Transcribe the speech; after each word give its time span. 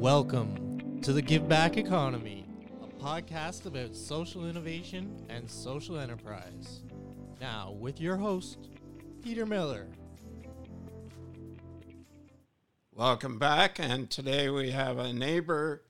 Welcome 0.00 1.00
to 1.02 1.12
the 1.12 1.20
Give 1.20 1.46
Back 1.46 1.76
Economy, 1.76 2.46
a 2.82 2.86
podcast 3.04 3.66
about 3.66 3.94
social 3.94 4.48
innovation 4.48 5.26
and 5.28 5.48
social 5.48 5.98
enterprise. 5.98 6.80
Now, 7.38 7.72
with 7.78 8.00
your 8.00 8.16
host, 8.16 8.70
Peter 9.22 9.44
Miller. 9.44 9.88
Welcome 12.94 13.38
back, 13.38 13.78
and 13.78 14.08
today 14.08 14.48
we 14.48 14.70
have 14.70 14.96
a 14.96 15.12
neighbor 15.12 15.82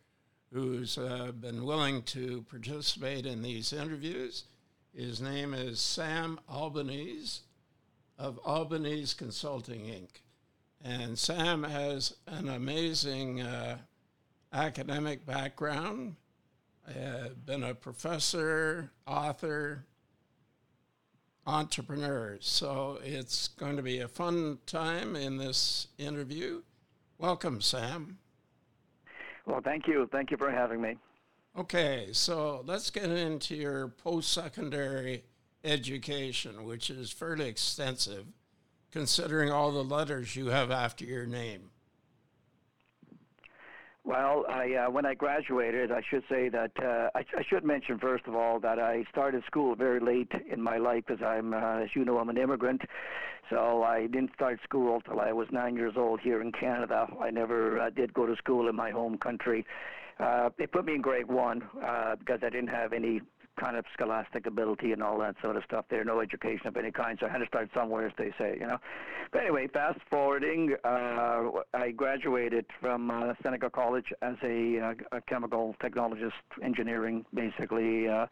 who's 0.53 0.99
uh, 0.99 1.31
been 1.31 1.65
willing 1.65 2.03
to 2.03 2.45
participate 2.51 3.27
in 3.27 3.43
these 3.43 3.73
interviews. 3.73 4.43
His 4.93 5.21
name 5.21 5.55
is 5.55 5.79
Sam 5.79 6.41
Albanese 6.51 7.43
of 8.19 8.41
Albanese 8.45 9.17
Consulting 9.17 9.83
Inc. 9.83 10.09
And 10.83 11.17
Sam 11.17 11.63
has 11.63 12.17
an 12.27 12.49
amazing 12.49 13.43
uh, 13.43 13.79
academic 14.53 15.25
background, 15.25 16.17
I 16.89 16.93
have 16.93 17.47
been 17.47 17.63
a 17.63 17.75
professor, 17.75 18.91
author, 19.07 19.85
entrepreneur. 21.47 22.39
So 22.41 22.99
it's 23.05 23.49
going 23.49 23.77
to 23.77 23.83
be 23.83 24.01
a 24.01 24.09
fun 24.09 24.59
time 24.67 25.17
in 25.17 25.37
this 25.37 25.89
interview. 25.99 26.63
Welcome, 27.19 27.61
Sam. 27.61 28.19
Well, 29.47 29.61
thank 29.63 29.87
you. 29.87 30.09
Thank 30.11 30.31
you 30.31 30.37
for 30.37 30.51
having 30.51 30.81
me. 30.81 30.97
Okay, 31.59 32.09
so 32.13 32.63
let's 32.65 32.91
get 32.91 33.11
into 33.11 33.57
your 33.57 33.89
post 33.89 34.33
secondary 34.33 35.25
education, 35.65 36.65
which 36.65 36.91
is 36.91 37.11
fairly 37.11 37.49
extensive 37.49 38.27
considering 38.91 39.51
all 39.51 39.71
the 39.71 39.85
letters 39.85 40.37
you 40.37 40.47
have 40.47 40.71
after 40.71 41.05
your 41.05 41.27
name. 41.27 41.71
Well, 44.03 44.47
I, 44.49 44.75
uh, 44.75 44.91
when 44.91 45.05
I 45.05 45.15
graduated, 45.15 45.93
I 45.93 46.01
should 46.09 46.23
say 46.29 46.49
that 46.49 46.73
uh, 46.83 47.11
I, 47.15 47.21
I, 47.21 47.43
should 47.49 47.65
mention 47.65 47.99
first 47.99 48.27
of 48.27 48.35
all 48.35 48.59
that 48.61 48.79
I 48.79 49.05
started 49.11 49.45
school 49.47 49.75
very 49.75 50.01
late 50.01 50.33
in 50.51 50.61
my 50.63 50.79
life 50.79 51.05
because 51.07 51.23
I'm, 51.23 51.53
uh, 51.53 51.81
as 51.81 51.91
you 51.95 52.07
know, 52.07 52.19
I'm 52.19 52.31
an 52.31 52.39
immigrant. 52.39 52.81
So 53.51 53.83
I 53.83 54.07
didn't 54.07 54.31
start 54.35 54.59
school 54.65 55.03
till 55.03 55.21
I 55.21 55.33
was 55.33 55.49
nine 55.53 55.77
years 55.77 55.95
old 55.97 56.21
here 56.21 56.41
in 56.41 56.51
Canada. 56.51 57.09
I 57.21 57.31
never 57.31 57.79
uh, 57.79 57.91
did 57.91 58.15
go 58.15 58.25
to 58.25 58.35
school 58.37 58.69
in 58.69 58.75
my 58.75 58.91
home 58.91 59.19
country. 59.19 59.67
Uh, 60.19 60.49
they 60.59 60.67
put 60.67 60.87
me 60.87 60.95
in 60.95 61.03
grade 61.03 61.29
one 61.29 61.63
uh, 61.85 62.17
because 62.17 62.41
I 62.43 62.49
didn't 62.49 62.69
have 62.69 62.95
any 62.95 63.21
kind 63.61 63.77
of 63.77 63.85
scholastic 63.93 64.47
ability 64.47 64.93
and 64.93 65.03
all 65.03 65.19
that 65.19 65.37
sort 65.43 65.57
of 65.57 65.63
stuff 65.65 65.85
there, 65.91 66.03
no 66.05 66.21
education 66.21 66.67
of 66.67 66.77
any 66.77 66.91
kind. 66.91 67.19
So 67.21 67.27
I 67.27 67.31
had 67.31 67.39
to 67.39 67.47
start 67.47 67.69
somewhere, 67.75 68.07
as 68.07 68.13
they 68.17 68.33
say, 68.39 68.57
you 68.59 68.67
know. 68.67 68.79
But 69.33 69.43
anyway, 69.43 69.69
fast 69.69 70.01
forwarding, 70.09 70.75
uh, 70.85 71.51
I 71.75 71.91
graduated 71.95 72.65
from 72.81 73.11
uh, 73.11 73.35
Seneca 73.43 73.69
College 73.71 74.07
as 74.23 74.37
a, 74.43 74.79
uh, 74.79 74.95
a 75.13 75.21
chemical 75.21 75.77
technologist, 75.83 76.33
engineering, 76.63 77.25
basically. 77.35 78.09
Uh, 78.09 78.27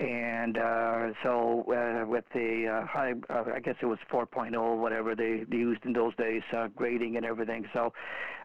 and 0.00 0.56
uh, 0.56 1.08
so 1.22 1.64
uh, 1.70 2.06
with 2.06 2.24
the 2.32 2.66
uh, 2.66 2.86
high, 2.86 3.12
uh, 3.28 3.44
I 3.54 3.60
guess 3.60 3.74
it 3.82 3.86
was 3.86 3.98
4.0, 4.10 4.78
whatever 4.78 5.14
they, 5.14 5.44
they 5.48 5.56
used 5.56 5.84
in 5.84 5.92
those 5.92 6.14
days, 6.16 6.42
uh, 6.56 6.68
grading 6.68 7.16
and 7.16 7.26
everything. 7.26 7.66
So, 7.74 7.92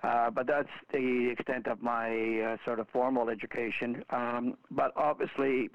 uh, 0.03 0.29
but 0.29 0.45
that's 0.45 0.69
the 0.91 1.29
extent 1.31 1.67
of 1.67 1.81
my 1.81 2.57
sort 2.65 2.79
of 2.79 2.87
formal 2.89 3.29
education. 3.29 4.03
Um, 4.09 4.57
but 4.71 4.91
obviously, 4.95 5.69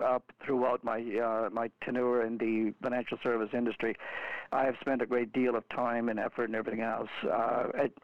throughout 0.45 0.85
my 0.85 1.01
my 1.53 1.71
tenure 1.85 2.25
in 2.25 2.39
the 2.39 2.75
financial 2.83 3.19
service 3.23 3.51
industry, 3.53 3.97
I 4.53 4.65
have 4.65 4.75
spent 4.81 5.03
a 5.03 5.07
great 5.07 5.33
deal 5.33 5.57
of 5.57 5.69
time 5.71 6.09
and 6.09 6.19
effort 6.19 6.45
and 6.45 6.55
everything 6.55 6.83
else 6.83 7.09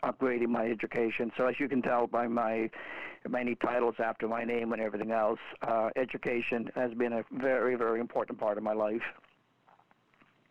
upgrading 0.02 0.48
my 0.48 0.66
education. 0.66 1.30
So 1.36 1.46
as 1.46 1.54
you 1.60 1.68
can 1.68 1.82
tell 1.82 2.06
by 2.06 2.26
my 2.26 2.70
many 3.30 3.54
titles 3.56 3.94
after 3.98 4.28
my 4.28 4.44
name 4.44 4.72
and 4.72 4.82
everything 4.82 5.10
else, 5.10 5.40
uh, 5.62 5.90
education 5.96 6.70
has 6.74 6.92
been 6.94 7.12
a 7.12 7.24
very 7.32 7.76
very 7.76 8.00
important 8.00 8.38
part 8.38 8.58
of 8.58 8.64
my 8.64 8.72
life. 8.72 9.02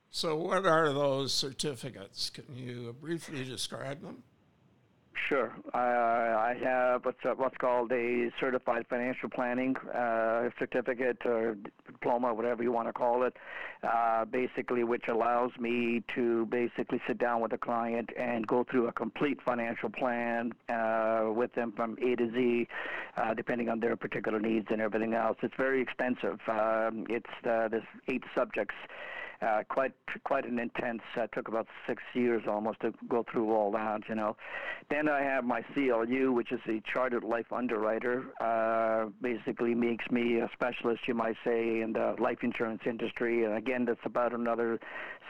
So 0.10 0.36
what 0.36 0.66
are 0.66 0.94
those 0.94 1.34
certificates? 1.34 2.30
Can 2.30 2.46
you 2.56 2.96
briefly 3.00 3.44
describe 3.44 4.02
them? 4.02 4.24
Sure. 5.26 5.52
Uh, 5.74 5.78
I 5.78 6.56
have 6.64 7.04
what's 7.04 7.20
what's 7.36 7.58
called 7.58 7.92
a 7.92 8.30
certified 8.40 8.86
financial 8.90 9.30
planning 9.30 9.76
uh, 9.94 10.50
certificate 10.60 11.18
or 11.26 11.58
diploma, 11.86 12.34
whatever 12.34 12.64
you 12.64 12.72
want 12.72 12.88
to 12.88 12.94
call 12.94 13.24
it, 13.24 13.36
uh, 13.84 14.26
basically, 14.26 14.84
which 14.84 15.06
allows 15.10 15.52
me 15.60 16.04
to 16.16 16.46
basically 16.46 17.02
sit 17.08 17.18
down 17.18 17.42
with 17.42 17.52
a 17.54 17.58
client 17.58 18.10
and 18.18 18.48
go 18.48 18.64
through 18.70 18.88
a 18.88 18.92
complete 18.92 19.40
financial 19.44 19.90
plan 19.90 20.54
uh, 20.70 21.26
with 21.34 21.54
them 21.56 21.74
from 21.76 21.98
A 22.02 22.16
to 22.16 22.32
Z, 22.32 22.68
uh, 23.18 23.34
depending 23.34 23.70
on 23.70 23.80
their 23.80 23.96
particular 23.96 24.40
needs 24.40 24.68
and 24.70 24.82
everything 24.82 25.14
else. 25.14 25.38
It's 25.42 25.56
very 25.58 25.82
extensive. 25.82 26.40
Um, 26.48 27.06
it's 27.10 27.30
there's 27.44 27.84
eight 28.08 28.24
subjects 28.36 28.76
uh, 29.42 29.64
quite 29.70 29.94
quite 30.24 30.46
an 30.46 30.60
intense. 30.60 31.02
Uh, 31.16 31.28
took 31.28 31.48
about 31.48 31.68
six 31.88 32.02
years 32.14 32.44
almost 32.48 32.80
to 32.82 32.94
go 33.08 33.26
through 33.32 33.54
all 33.54 33.72
that, 33.72 34.02
you 34.10 34.16
know. 34.16 34.36
Then 34.90 35.08
I 35.10 35.22
have 35.22 35.44
my 35.44 35.62
CLU, 35.74 36.32
which 36.32 36.52
is 36.52 36.60
the 36.66 36.82
Chartered 36.92 37.24
Life 37.24 37.52
Underwriter. 37.52 38.26
Uh, 38.42 39.10
basically 39.22 39.76
makes 39.76 40.10
me 40.10 40.40
a 40.40 40.50
specialist, 40.54 41.02
you 41.08 41.14
might 41.14 41.36
say, 41.46 41.82
in 41.82 41.94
the 41.94 42.16
life 42.20 42.40
insurance 42.42 42.82
industry. 42.86 43.44
And 43.44 43.56
again, 43.56 43.86
that's 43.86 44.00
about 44.06 44.34
another 44.34 44.80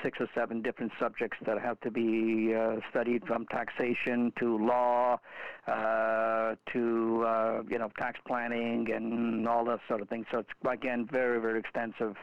six 0.03 0.19
or 0.19 0.27
seven 0.35 0.61
different 0.61 0.91
subjects 0.99 1.37
that 1.45 1.59
have 1.59 1.79
to 1.81 1.91
be 1.91 2.53
uh, 2.53 2.77
studied, 2.89 3.25
from 3.25 3.45
taxation 3.47 4.31
to 4.39 4.57
law 4.65 5.19
uh, 5.67 6.55
to 6.71 7.23
uh, 7.25 7.61
you 7.69 7.77
know 7.77 7.89
tax 7.97 8.19
planning 8.25 8.87
and 8.93 9.47
all 9.47 9.65
that 9.65 9.79
sort 9.87 10.01
of 10.01 10.09
thing. 10.09 10.25
So 10.31 10.39
it's 10.39 10.49
again 10.69 11.07
very 11.11 11.39
very 11.41 11.59
extensive 11.59 12.15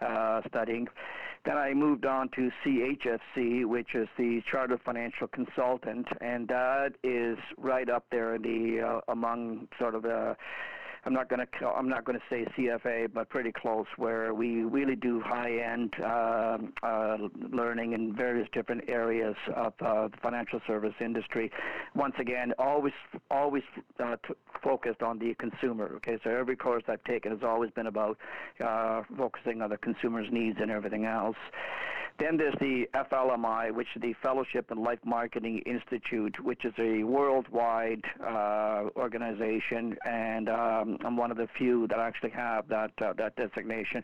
uh, 0.00 0.40
studying. 0.48 0.88
Then 1.44 1.56
I 1.56 1.72
moved 1.72 2.04
on 2.04 2.28
to 2.36 2.50
CHFC, 2.64 3.64
which 3.64 3.94
is 3.94 4.08
the 4.18 4.42
Chartered 4.50 4.80
Financial 4.84 5.26
Consultant, 5.26 6.06
and 6.20 6.46
that 6.48 6.92
is 7.02 7.38
right 7.56 7.88
up 7.88 8.04
there 8.10 8.34
in 8.34 8.42
the 8.42 8.80
uh, 8.86 9.00
among 9.10 9.68
sort 9.78 9.94
of 9.94 10.02
the 10.02 10.36
I'm 11.04 11.14
not 11.14 11.28
going 11.28 11.46
to 11.46 11.66
I'm 11.66 11.88
not 11.88 12.04
going 12.04 12.18
to 12.18 12.24
say 12.28 12.46
CFA, 12.56 13.12
but 13.12 13.28
pretty 13.28 13.52
close, 13.52 13.86
where 13.96 14.34
we 14.34 14.62
really 14.62 14.96
do 14.96 15.20
high-end 15.20 15.94
uh, 16.02 16.58
uh, 16.82 17.16
learning 17.50 17.92
in 17.92 18.14
various 18.14 18.48
different 18.52 18.88
areas 18.88 19.34
of 19.56 19.72
uh, 19.80 20.08
the 20.08 20.16
financial 20.22 20.60
service 20.66 20.94
industry. 21.00 21.50
Once 21.94 22.14
again, 22.18 22.52
always 22.58 22.92
always 23.30 23.62
uh, 23.98 24.16
t- 24.26 24.34
focused 24.62 25.02
on 25.02 25.18
the 25.18 25.34
consumer. 25.34 25.92
Okay, 25.96 26.18
so 26.22 26.30
every 26.30 26.56
course 26.56 26.82
I've 26.88 27.04
taken 27.04 27.32
has 27.32 27.42
always 27.42 27.70
been 27.70 27.86
about 27.86 28.18
uh, 28.64 29.02
focusing 29.16 29.62
on 29.62 29.70
the 29.70 29.78
consumer's 29.78 30.28
needs 30.30 30.58
and 30.60 30.70
everything 30.70 31.06
else. 31.06 31.36
Then 32.20 32.36
there's 32.36 32.54
the 32.60 32.84
FLMI, 32.94 33.72
which 33.74 33.88
is 33.96 34.02
the 34.02 34.12
Fellowship 34.22 34.70
in 34.70 34.82
Life 34.82 34.98
Marketing 35.06 35.62
Institute, 35.64 36.36
which 36.44 36.66
is 36.66 36.74
a 36.78 37.02
worldwide 37.02 38.02
uh, 38.22 38.90
organization, 38.94 39.96
and 40.04 40.50
um, 40.50 40.98
I'm 41.02 41.16
one 41.16 41.30
of 41.30 41.38
the 41.38 41.48
few 41.56 41.86
that 41.88 41.98
actually 41.98 42.30
have 42.30 42.68
that 42.68 42.90
uh, 43.00 43.14
that 43.14 43.36
designation. 43.36 44.02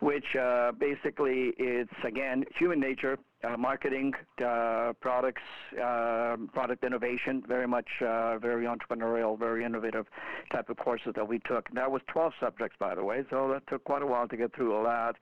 Which 0.00 0.24
uh, 0.36 0.72
basically 0.72 1.52
it's 1.58 1.92
again 2.04 2.44
human 2.58 2.80
nature, 2.80 3.18
uh, 3.44 3.58
marketing, 3.58 4.12
uh, 4.44 4.94
products, 5.00 5.42
uh, 5.74 6.36
product 6.54 6.82
innovation, 6.82 7.42
very 7.46 7.68
much 7.68 7.88
very 8.00 8.64
entrepreneurial, 8.64 9.38
very 9.38 9.66
innovative 9.66 10.06
type 10.50 10.70
of 10.70 10.78
courses 10.78 11.12
that 11.14 11.28
we 11.28 11.40
took. 11.40 11.68
That 11.74 11.90
was 11.90 12.00
12 12.08 12.32
subjects, 12.40 12.76
by 12.80 12.94
the 12.94 13.04
way, 13.04 13.22
so 13.28 13.50
that 13.52 13.66
took 13.66 13.84
quite 13.84 14.02
a 14.02 14.06
while 14.06 14.26
to 14.28 14.36
get 14.36 14.54
through 14.54 14.74
all 14.74 14.84
that. 14.84 15.16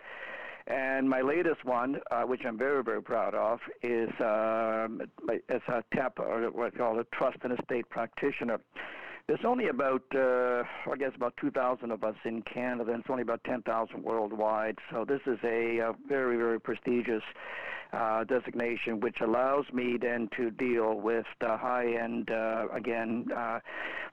And 0.66 1.08
my 1.08 1.20
latest 1.20 1.64
one, 1.64 2.00
uh, 2.10 2.22
which 2.22 2.42
I'm 2.46 2.56
very, 2.56 2.82
very 2.82 3.02
proud 3.02 3.34
of, 3.34 3.58
is 3.82 4.10
um, 4.20 5.02
it's 5.28 5.68
a 5.68 5.82
TEP, 5.94 6.18
or 6.20 6.50
what 6.50 6.72
we 6.72 6.78
call 6.78 6.98
a 7.00 7.04
Trust 7.04 7.38
and 7.42 7.58
Estate 7.58 7.88
Practitioner. 7.90 8.60
There's 9.28 9.44
only 9.44 9.68
about, 9.68 10.02
uh, 10.14 10.64
I 10.90 10.96
guess, 10.98 11.12
about 11.14 11.34
2,000 11.40 11.90
of 11.90 12.02
us 12.02 12.16
in 12.24 12.42
Canada, 12.42 12.92
and 12.92 13.00
it's 13.00 13.10
only 13.10 13.22
about 13.22 13.42
10,000 13.44 14.02
worldwide. 14.02 14.78
So 14.90 15.04
this 15.04 15.20
is 15.26 15.38
a, 15.44 15.78
a 15.78 15.92
very, 16.08 16.36
very 16.36 16.60
prestigious 16.60 17.22
uh, 17.92 18.24
designation, 18.24 19.00
which 19.00 19.20
allows 19.20 19.64
me 19.72 19.96
then 20.00 20.28
to 20.36 20.50
deal 20.50 20.94
with 20.94 21.26
the 21.40 21.56
high-end. 21.56 22.30
Uh, 22.30 22.66
again, 22.72 23.26
uh, 23.36 23.60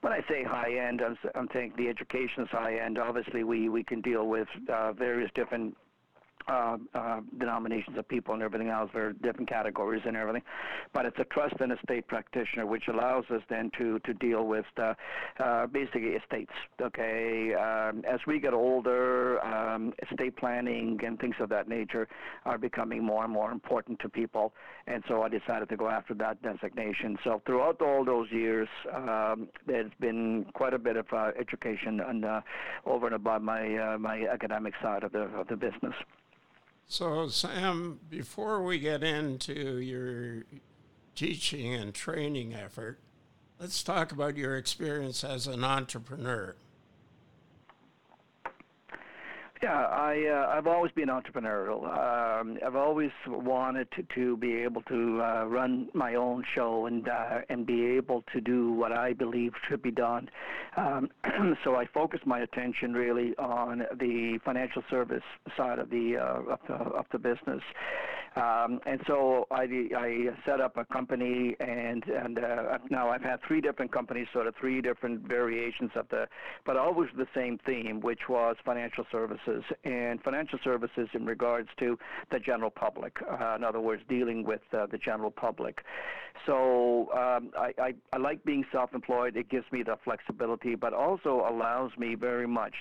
when 0.02 0.13
I 0.13 0.19
say 0.30 0.44
high-end, 0.44 1.02
I'm, 1.02 1.18
I'm 1.34 1.48
saying 1.54 1.74
the 1.78 1.88
education 1.88 2.44
is 2.44 2.50
high-end. 2.50 3.00
Obviously, 3.00 3.44
we 3.44 3.69
we 3.69 3.84
can 3.84 4.02
deal 4.02 4.28
with 4.28 4.48
uh, 4.72 4.94
various 4.94 5.31
different 5.34 5.75
uh, 6.50 6.78
uh, 6.94 7.22
denominations 7.38 7.98
of 7.98 8.07
people 8.07 8.34
and 8.34 8.44
everything 8.44 8.69
else, 8.69 8.90
for 8.92 9.13
different 9.13 9.48
categories 9.48 10.01
and 10.06 10.18
everything. 10.18 10.42
But 10.94 11.06
it's 11.06 11.19
a 11.19 11.25
trust 11.25 11.56
and 11.60 11.72
estate 11.72 12.07
practitioner, 12.07 12.66
which 12.66 12.88
allows 12.88 13.25
us 13.30 13.42
then 13.50 13.72
to 13.78 14.00
to 14.00 14.13
deal 14.13 14.46
with 14.46 14.66
uh, 14.78 14.94
uh, 15.40 15.68
basically 15.68 16.10
estates. 16.22 16.51
Okay, 16.81 17.54
um, 17.54 18.04
as 18.07 18.19
we 18.25 18.40
get 18.40 18.54
older, 18.54 19.44
um, 19.46 19.94
estate 20.10 20.36
planning 20.38 21.00
and 21.06 21.19
things 21.19 21.36
of 21.40 21.50
that 21.50 21.68
nature 21.68 22.07
are 22.46 22.57
becoming 22.57 23.04
more 23.04 23.24
and 23.24 23.34
more 23.34 23.52
important 23.52 24.00
to 24.00 24.10
people, 24.10 24.54
and 24.88 25.04
so 25.07 25.22
I 25.22 25.30
decided 25.30 25.69
to 25.69 25.78
go 25.78 25.88
after 25.90 26.13
that 26.16 26.42
designation. 26.42 27.18
So 27.24 27.42
throughout 27.45 27.81
all 27.81 28.04
those 28.04 28.31
years, 28.31 28.68
um, 28.94 29.50
there's 29.68 29.92
been 30.00 30.45
quite 30.54 30.74
a 30.74 30.80
bit 30.80 30.95
of 30.95 31.06
uh, 31.13 31.31
education 31.40 32.00
and 32.00 32.25
uh, 32.25 32.42
over 32.86 33.06
and 33.06 33.16
above 33.16 33.42
my 33.42 33.75
uh, 33.78 33.98
my 33.98 34.25
academic 34.28 34.74
side 34.81 35.04
of 35.04 35.12
the 35.12 35.24
of 35.40 35.48
the 35.48 35.56
business. 35.56 35.94
So, 36.91 37.27
Sam, 37.27 38.00
before 38.09 38.63
we 38.63 38.80
get 38.80 39.03
into 39.03 39.77
your 39.77 40.44
teaching 41.13 41.71
and 41.75 41.94
training 41.94 42.56
effort, 42.56 42.97
let's 43.59 43.83
talk 43.83 44.12
about 44.12 44.36
your 44.36 44.57
experience 44.57 45.24
as 45.24 45.45
an 45.45 45.63
entrepreneur. 45.63 46.56
Yeah, 49.61 49.73
I 49.73 50.25
uh, 50.25 50.56
I've 50.57 50.67
always 50.67 50.94
been 50.94 51.09
entrepreneurial. 51.09 51.83
Um, 51.83 52.57
I've 52.65 52.77
always 52.77 53.11
wanted 53.27 53.89
to, 53.91 54.03
to 54.15 54.38
be 54.38 54.53
able 54.53 54.81
to 54.83 55.21
uh, 55.21 55.45
run 55.47 55.89
my 55.94 56.15
own 56.15 56.45
show 56.56 56.85
and 56.85 57.09
uh, 57.09 57.41
and 57.50 57.65
be 57.65 57.85
able 57.85 58.23
to 58.31 58.39
do 58.39 58.71
what 58.71 58.94
I 58.94 59.11
believe 59.11 59.51
should 59.67 59.81
be 59.81 59.91
done. 59.91 60.29
Um, 60.77 61.09
so 61.65 61.75
I 61.75 61.85
focused 61.94 62.25
my 62.25 62.39
attention 62.39 62.94
really 62.94 63.35
on 63.38 63.79
the 64.00 64.39
financial 64.45 64.81
service 64.89 65.23
side 65.57 65.79
of 65.79 65.89
the 65.89 66.15
uh, 66.15 66.53
of 66.53 66.59
the, 66.65 66.73
of 66.75 67.06
the 67.11 67.19
business. 67.19 67.61
Um, 68.36 68.80
and 68.86 69.02
so 69.08 69.48
I, 69.52 69.64
I 69.96 70.28
set 70.46 70.62
up 70.62 70.78
a 70.78 70.86
company, 70.86 71.56
and 71.60 72.04
and 72.06 72.40
uh, 72.40 72.78
now 72.90 73.10
I've 73.10 73.22
had 73.22 73.40
three 73.48 73.62
different 73.62 73.92
companies, 73.92 74.28
sort 74.34 74.48
of 74.48 74.56
three 74.60 74.81
different 74.81 75.28
variations 75.28 75.92
of 75.96 76.08
the, 76.10 76.28
but 76.66 76.78
always 76.78 77.10
the 77.18 77.28
same 77.36 77.60
theme, 77.66 78.00
which 78.02 78.30
was 78.30 78.56
financial 78.64 79.06
services 79.12 79.64
and 79.84 80.22
financial 80.22 80.60
services 80.64 81.10
in 81.14 81.26
regards 81.26 81.70
to 81.80 81.98
the 82.31 82.40
general 82.40 82.70
public. 82.70 83.18
Uh, 83.30 83.56
in 83.56 83.64
other 83.64 83.80
words, 83.81 84.02
dealing 84.08 84.44
with 84.44 84.62
uh, 84.74 84.86
the 84.86 84.98
general 84.98 85.31
public. 85.31 85.84
So 86.45 87.09
um, 87.13 87.51
I, 87.57 87.74
I, 87.80 87.94
I 88.13 88.18
like 88.18 88.44
being 88.44 88.65
self-employed. 88.71 89.36
It 89.36 89.50
gives 89.50 89.65
me 89.71 89.83
the 89.83 89.97
flexibility, 90.03 90.75
but 90.75 90.94
also 90.94 91.45
allows 91.50 91.91
me 91.97 92.15
very 92.15 92.47
much 92.47 92.74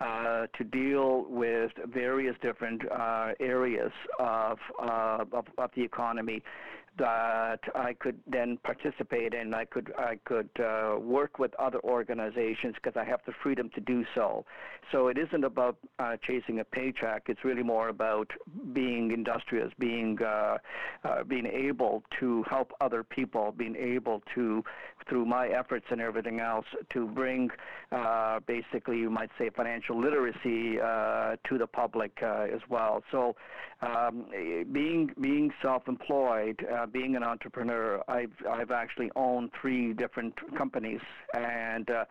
uh, 0.00 0.46
to 0.56 0.64
deal 0.64 1.26
with 1.28 1.70
various 1.86 2.36
different 2.42 2.82
uh, 2.90 3.32
areas 3.40 3.92
of, 4.18 4.58
uh, 4.82 5.24
of, 5.32 5.46
of 5.58 5.70
the 5.76 5.82
economy 5.82 6.42
that 6.98 7.60
I 7.74 7.94
could 7.94 8.18
then 8.26 8.58
participate 8.62 9.34
in. 9.34 9.52
I 9.52 9.64
could 9.64 9.92
I 9.98 10.18
could 10.24 10.50
uh, 10.60 10.98
work 10.98 11.38
with 11.38 11.52
other 11.58 11.80
organizations 11.82 12.74
because 12.76 12.96
I 12.96 13.04
have 13.04 13.20
the 13.26 13.32
freedom 13.42 13.70
to 13.74 13.80
do 13.80 14.04
so. 14.14 14.44
So 14.92 15.08
it 15.08 15.18
isn't 15.18 15.44
about 15.44 15.76
uh, 15.98 16.16
chasing 16.26 16.60
a 16.60 16.64
paycheck. 16.64 17.24
It's 17.26 17.44
really 17.44 17.62
more 17.62 17.88
about 17.88 18.30
being 18.72 19.10
industrious, 19.10 19.72
being 19.78 20.18
uh, 20.22 20.58
uh, 21.04 21.24
being 21.24 21.46
able 21.46 22.02
to 22.20 22.44
help 22.48 22.72
other 22.80 23.02
people, 23.02 23.52
being 23.56 23.76
able 23.76 24.22
to 24.34 24.62
through 25.08 25.26
my 25.26 25.48
efforts 25.48 25.86
and 25.90 26.00
everything 26.00 26.40
else 26.40 26.66
to 26.90 27.06
bring 27.08 27.50
uh, 27.92 28.40
basically 28.46 28.98
you 28.98 29.10
might 29.10 29.30
say 29.38 29.50
financial 29.50 30.00
literacy 30.00 30.80
uh, 30.80 31.36
to 31.48 31.58
the 31.58 31.66
public 31.66 32.22
as 32.22 32.60
well. 32.68 33.02
So 33.10 33.34
um, 33.84 34.26
being 34.72 35.10
being 35.20 35.52
self-employed, 35.62 36.66
uh, 36.72 36.86
being 36.86 37.16
an 37.16 37.22
entrepreneur, 37.22 38.02
I've 38.08 38.32
I've 38.50 38.70
actually 38.70 39.10
owned 39.16 39.50
three 39.60 39.92
different 39.92 40.34
companies 40.56 41.00
and 41.34 41.88
uh, 41.90 42.04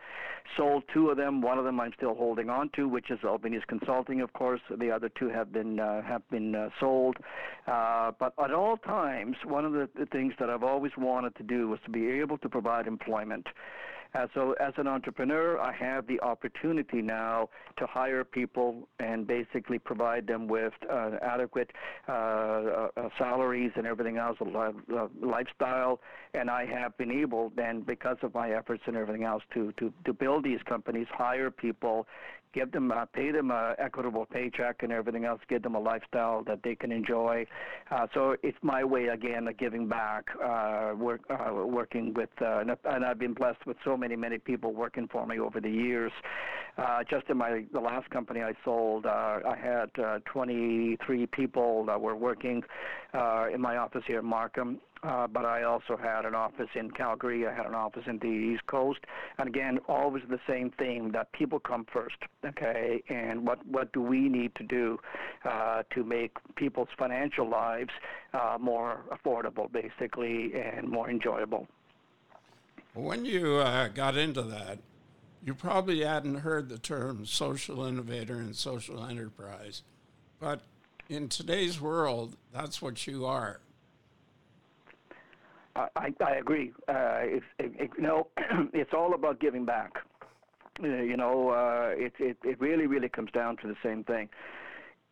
sold 0.56 0.84
two 0.92 1.10
of 1.10 1.16
them. 1.16 1.40
One 1.40 1.58
of 1.58 1.64
them 1.64 1.80
I'm 1.80 1.92
still 1.96 2.14
holding 2.14 2.50
on 2.50 2.70
to, 2.76 2.88
which 2.88 3.10
is 3.10 3.18
Albanese 3.24 3.64
Consulting, 3.68 4.20
of 4.20 4.32
course. 4.32 4.60
The 4.76 4.90
other 4.90 5.08
two 5.08 5.28
have 5.28 5.52
been 5.52 5.80
uh, 5.80 6.02
have 6.02 6.28
been 6.30 6.54
uh, 6.54 6.70
sold. 6.78 7.16
Uh, 7.66 8.12
but 8.18 8.34
at 8.42 8.52
all 8.52 8.76
times, 8.76 9.36
one 9.44 9.64
of 9.64 9.72
the 9.72 9.88
things 10.12 10.34
that 10.38 10.50
I've 10.50 10.62
always 10.62 10.92
wanted 10.96 11.34
to 11.36 11.42
do 11.42 11.68
was 11.68 11.80
to 11.84 11.90
be 11.90 12.10
able 12.10 12.38
to 12.38 12.48
provide 12.48 12.86
employment. 12.86 13.46
Uh, 14.14 14.26
so 14.32 14.52
as 14.60 14.72
an 14.76 14.86
entrepreneur, 14.86 15.58
I 15.58 15.72
have 15.72 16.06
the 16.06 16.20
opportunity 16.20 17.02
now 17.02 17.48
to 17.78 17.86
hire 17.86 18.22
people 18.24 18.88
and 19.00 19.26
basically 19.26 19.78
provide 19.78 20.26
them 20.26 20.46
with 20.46 20.72
uh, 20.90 21.12
adequate 21.22 21.70
uh, 22.08 22.12
uh 22.12 22.88
salaries 23.18 23.72
and 23.74 23.86
everything 23.86 24.18
else, 24.18 24.36
a 24.40 24.72
lifestyle. 25.20 26.00
And 26.34 26.48
I 26.48 26.64
have 26.66 26.96
been 26.96 27.10
able 27.10 27.52
then, 27.56 27.80
because 27.80 28.16
of 28.22 28.34
my 28.34 28.52
efforts 28.52 28.82
and 28.86 28.96
everything 28.96 29.24
else, 29.24 29.42
to, 29.54 29.72
to, 29.78 29.92
to 30.04 30.12
build 30.12 30.44
these 30.44 30.60
companies, 30.68 31.06
hire 31.10 31.50
people, 31.50 32.06
give 32.54 32.72
them, 32.72 32.90
uh, 32.92 33.04
pay 33.06 33.30
them 33.30 33.50
a 33.50 33.74
equitable 33.78 34.26
paycheck 34.26 34.82
and 34.82 34.92
everything 34.92 35.24
else, 35.24 35.40
give 35.48 35.62
them 35.62 35.74
a 35.74 35.80
lifestyle 35.80 36.42
that 36.44 36.60
they 36.62 36.74
can 36.74 36.92
enjoy. 36.92 37.44
Uh, 37.90 38.06
so 38.14 38.36
it's 38.42 38.58
my 38.62 38.84
way 38.84 39.08
again 39.08 39.48
of 39.48 39.56
giving 39.58 39.88
back, 39.88 40.24
uh, 40.42 40.92
work, 40.96 41.20
uh, 41.30 41.52
working 41.52 42.14
with, 42.14 42.30
uh, 42.40 42.64
and 42.84 43.04
I've 43.04 43.18
been 43.18 43.34
blessed 43.34 43.66
with 43.66 43.76
so 43.84 43.96
many, 43.96 44.16
many 44.16 44.38
people 44.38 44.72
working 44.72 45.08
for 45.08 45.26
me 45.26 45.38
over 45.38 45.60
the 45.60 45.70
years. 45.70 46.12
Uh, 46.76 47.04
just 47.08 47.28
in 47.28 47.36
my 47.36 47.64
the 47.72 47.78
last 47.80 48.10
company 48.10 48.42
I 48.42 48.52
sold, 48.64 49.06
uh, 49.06 49.38
I 49.48 49.56
had 49.56 49.90
uh, 50.02 50.18
23 50.24 51.26
people 51.26 51.84
that 51.86 52.00
were 52.00 52.16
working 52.16 52.62
uh, 53.12 53.46
in 53.52 53.60
my 53.60 53.76
office 53.76 54.02
here 54.06 54.18
in 54.18 54.26
Markham. 54.26 54.80
Uh, 55.04 55.26
but 55.26 55.44
I 55.44 55.64
also 55.64 55.98
had 55.98 56.24
an 56.24 56.34
office 56.34 56.70
in 56.74 56.90
Calgary. 56.90 57.46
I 57.46 57.52
had 57.52 57.66
an 57.66 57.74
office 57.74 58.04
in 58.06 58.18
the 58.18 58.26
East 58.26 58.66
Coast, 58.66 59.00
and 59.36 59.46
again, 59.46 59.78
always 59.86 60.22
the 60.30 60.40
same 60.48 60.70
theme 60.78 61.12
that 61.12 61.30
people 61.32 61.60
come 61.60 61.84
first. 61.92 62.16
Okay, 62.42 63.02
and 63.10 63.46
what 63.46 63.64
what 63.66 63.92
do 63.92 64.00
we 64.00 64.30
need 64.30 64.54
to 64.54 64.62
do 64.64 64.98
uh, 65.44 65.82
to 65.94 66.04
make 66.04 66.32
people's 66.56 66.88
financial 66.98 67.46
lives 67.46 67.90
uh, 68.32 68.56
more 68.58 69.00
affordable, 69.12 69.70
basically, 69.70 70.54
and 70.54 70.88
more 70.88 71.10
enjoyable? 71.10 71.68
When 72.94 73.26
you 73.26 73.56
uh, 73.56 73.88
got 73.88 74.16
into 74.16 74.42
that, 74.42 74.78
you 75.44 75.54
probably 75.54 76.02
hadn't 76.02 76.36
heard 76.36 76.70
the 76.70 76.78
term 76.78 77.26
social 77.26 77.84
innovator 77.84 78.36
and 78.36 78.56
social 78.56 79.04
enterprise, 79.04 79.82
but 80.40 80.62
in 81.10 81.28
today's 81.28 81.78
world, 81.78 82.36
that's 82.54 82.80
what 82.80 83.06
you 83.06 83.26
are. 83.26 83.60
I, 85.76 86.12
I 86.24 86.36
agree. 86.36 86.72
Uh, 86.88 87.20
it's, 87.22 87.46
it, 87.58 87.72
it, 87.78 87.90
you 87.96 88.02
know, 88.02 88.28
it's 88.72 88.92
all 88.92 89.14
about 89.14 89.40
giving 89.40 89.64
back. 89.64 89.92
Uh, 90.82 90.86
you 90.86 91.16
know, 91.16 91.50
uh, 91.50 91.90
it, 91.96 92.12
it, 92.18 92.36
it 92.44 92.60
really, 92.60 92.86
really 92.86 93.08
comes 93.08 93.30
down 93.32 93.56
to 93.58 93.68
the 93.68 93.76
same 93.82 94.04
thing. 94.04 94.28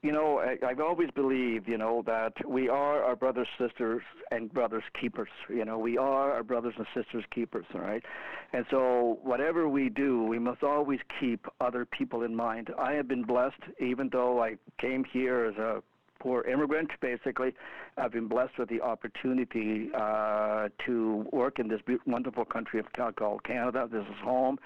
You 0.02 0.10
know, 0.10 0.40
I, 0.40 0.66
I've 0.66 0.80
always 0.80 1.10
believed, 1.12 1.68
you 1.68 1.78
know, 1.78 2.02
that 2.06 2.32
we 2.48 2.68
are 2.68 3.04
our 3.04 3.14
brothers, 3.14 3.46
sisters, 3.58 4.02
and 4.32 4.52
brothers 4.52 4.82
keepers. 5.00 5.28
You 5.48 5.64
know, 5.64 5.78
we 5.78 5.96
are 5.96 6.32
our 6.32 6.42
brothers 6.42 6.74
and 6.76 6.86
sisters 6.94 7.24
keepers, 7.32 7.66
all 7.74 7.80
right? 7.80 8.02
And 8.52 8.64
so 8.70 9.18
whatever 9.22 9.68
we 9.68 9.88
do, 9.88 10.24
we 10.24 10.40
must 10.40 10.64
always 10.64 10.98
keep 11.20 11.46
other 11.60 11.84
people 11.84 12.22
in 12.22 12.34
mind. 12.34 12.70
I 12.78 12.92
have 12.94 13.06
been 13.06 13.22
blessed, 13.22 13.62
even 13.80 14.08
though 14.10 14.42
I 14.42 14.56
came 14.80 15.04
here 15.04 15.44
as 15.44 15.56
a 15.56 15.82
poor 16.22 16.42
immigrant, 16.42 16.90
basically. 17.00 17.52
I've 17.98 18.12
been 18.12 18.28
blessed 18.28 18.56
with 18.58 18.68
the 18.68 18.80
opportunity 18.80 19.90
uh, 19.92 20.68
to 20.86 21.26
work 21.32 21.58
in 21.58 21.66
this 21.68 21.80
wonderful 22.06 22.44
country 22.44 22.78
of 22.78 22.86
called 23.16 23.42
Canada. 23.42 23.88
This 23.90 24.02
is 24.02 24.22
home. 24.22 24.58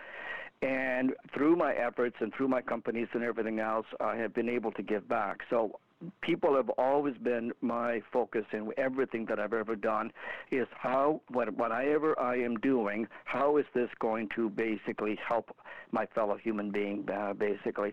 And 0.62 1.14
through 1.34 1.56
my 1.56 1.74
efforts 1.74 2.16
and 2.20 2.32
through 2.34 2.48
my 2.48 2.62
companies 2.62 3.08
and 3.12 3.22
everything 3.22 3.58
else, 3.58 3.86
I 4.00 4.16
have 4.16 4.34
been 4.34 4.48
able 4.48 4.72
to 4.72 4.82
give 4.82 5.08
back. 5.08 5.40
So 5.50 5.78
people 6.20 6.54
have 6.56 6.68
always 6.70 7.16
been 7.16 7.52
my 7.60 8.02
focus 8.12 8.44
in 8.52 8.70
everything 8.76 9.26
that 9.26 9.38
I've 9.38 9.52
ever 9.52 9.76
done 9.76 10.12
is 10.50 10.66
how 10.72 11.20
what 11.28 11.52
whatever 11.54 12.18
I 12.18 12.36
am 12.36 12.56
doing, 12.56 13.06
how 13.24 13.56
is 13.56 13.64
this 13.74 13.88
going 13.98 14.28
to 14.36 14.50
basically 14.50 15.18
help 15.26 15.54
my 15.92 16.06
fellow 16.06 16.36
human 16.36 16.70
being? 16.70 17.08
Uh, 17.10 17.32
basically, 17.32 17.92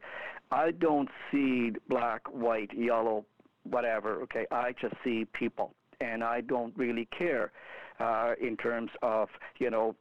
I 0.52 0.72
don't 0.72 1.10
see 1.32 1.72
black, 1.90 2.22
white, 2.28 2.72
yellow, 2.74 3.26
whatever. 3.64 4.22
Okay, 4.24 4.46
I 4.52 4.74
just 4.80 4.96
see 5.04 5.26
people, 5.34 5.74
and 6.02 6.24
I 6.24 6.42
don't 6.42 6.76
really 6.78 7.08
care. 7.18 7.52
Uh, 8.00 8.34
in 8.42 8.58
terms 8.58 8.90
of 9.04 9.30
you 9.60 9.70
know 9.70 9.96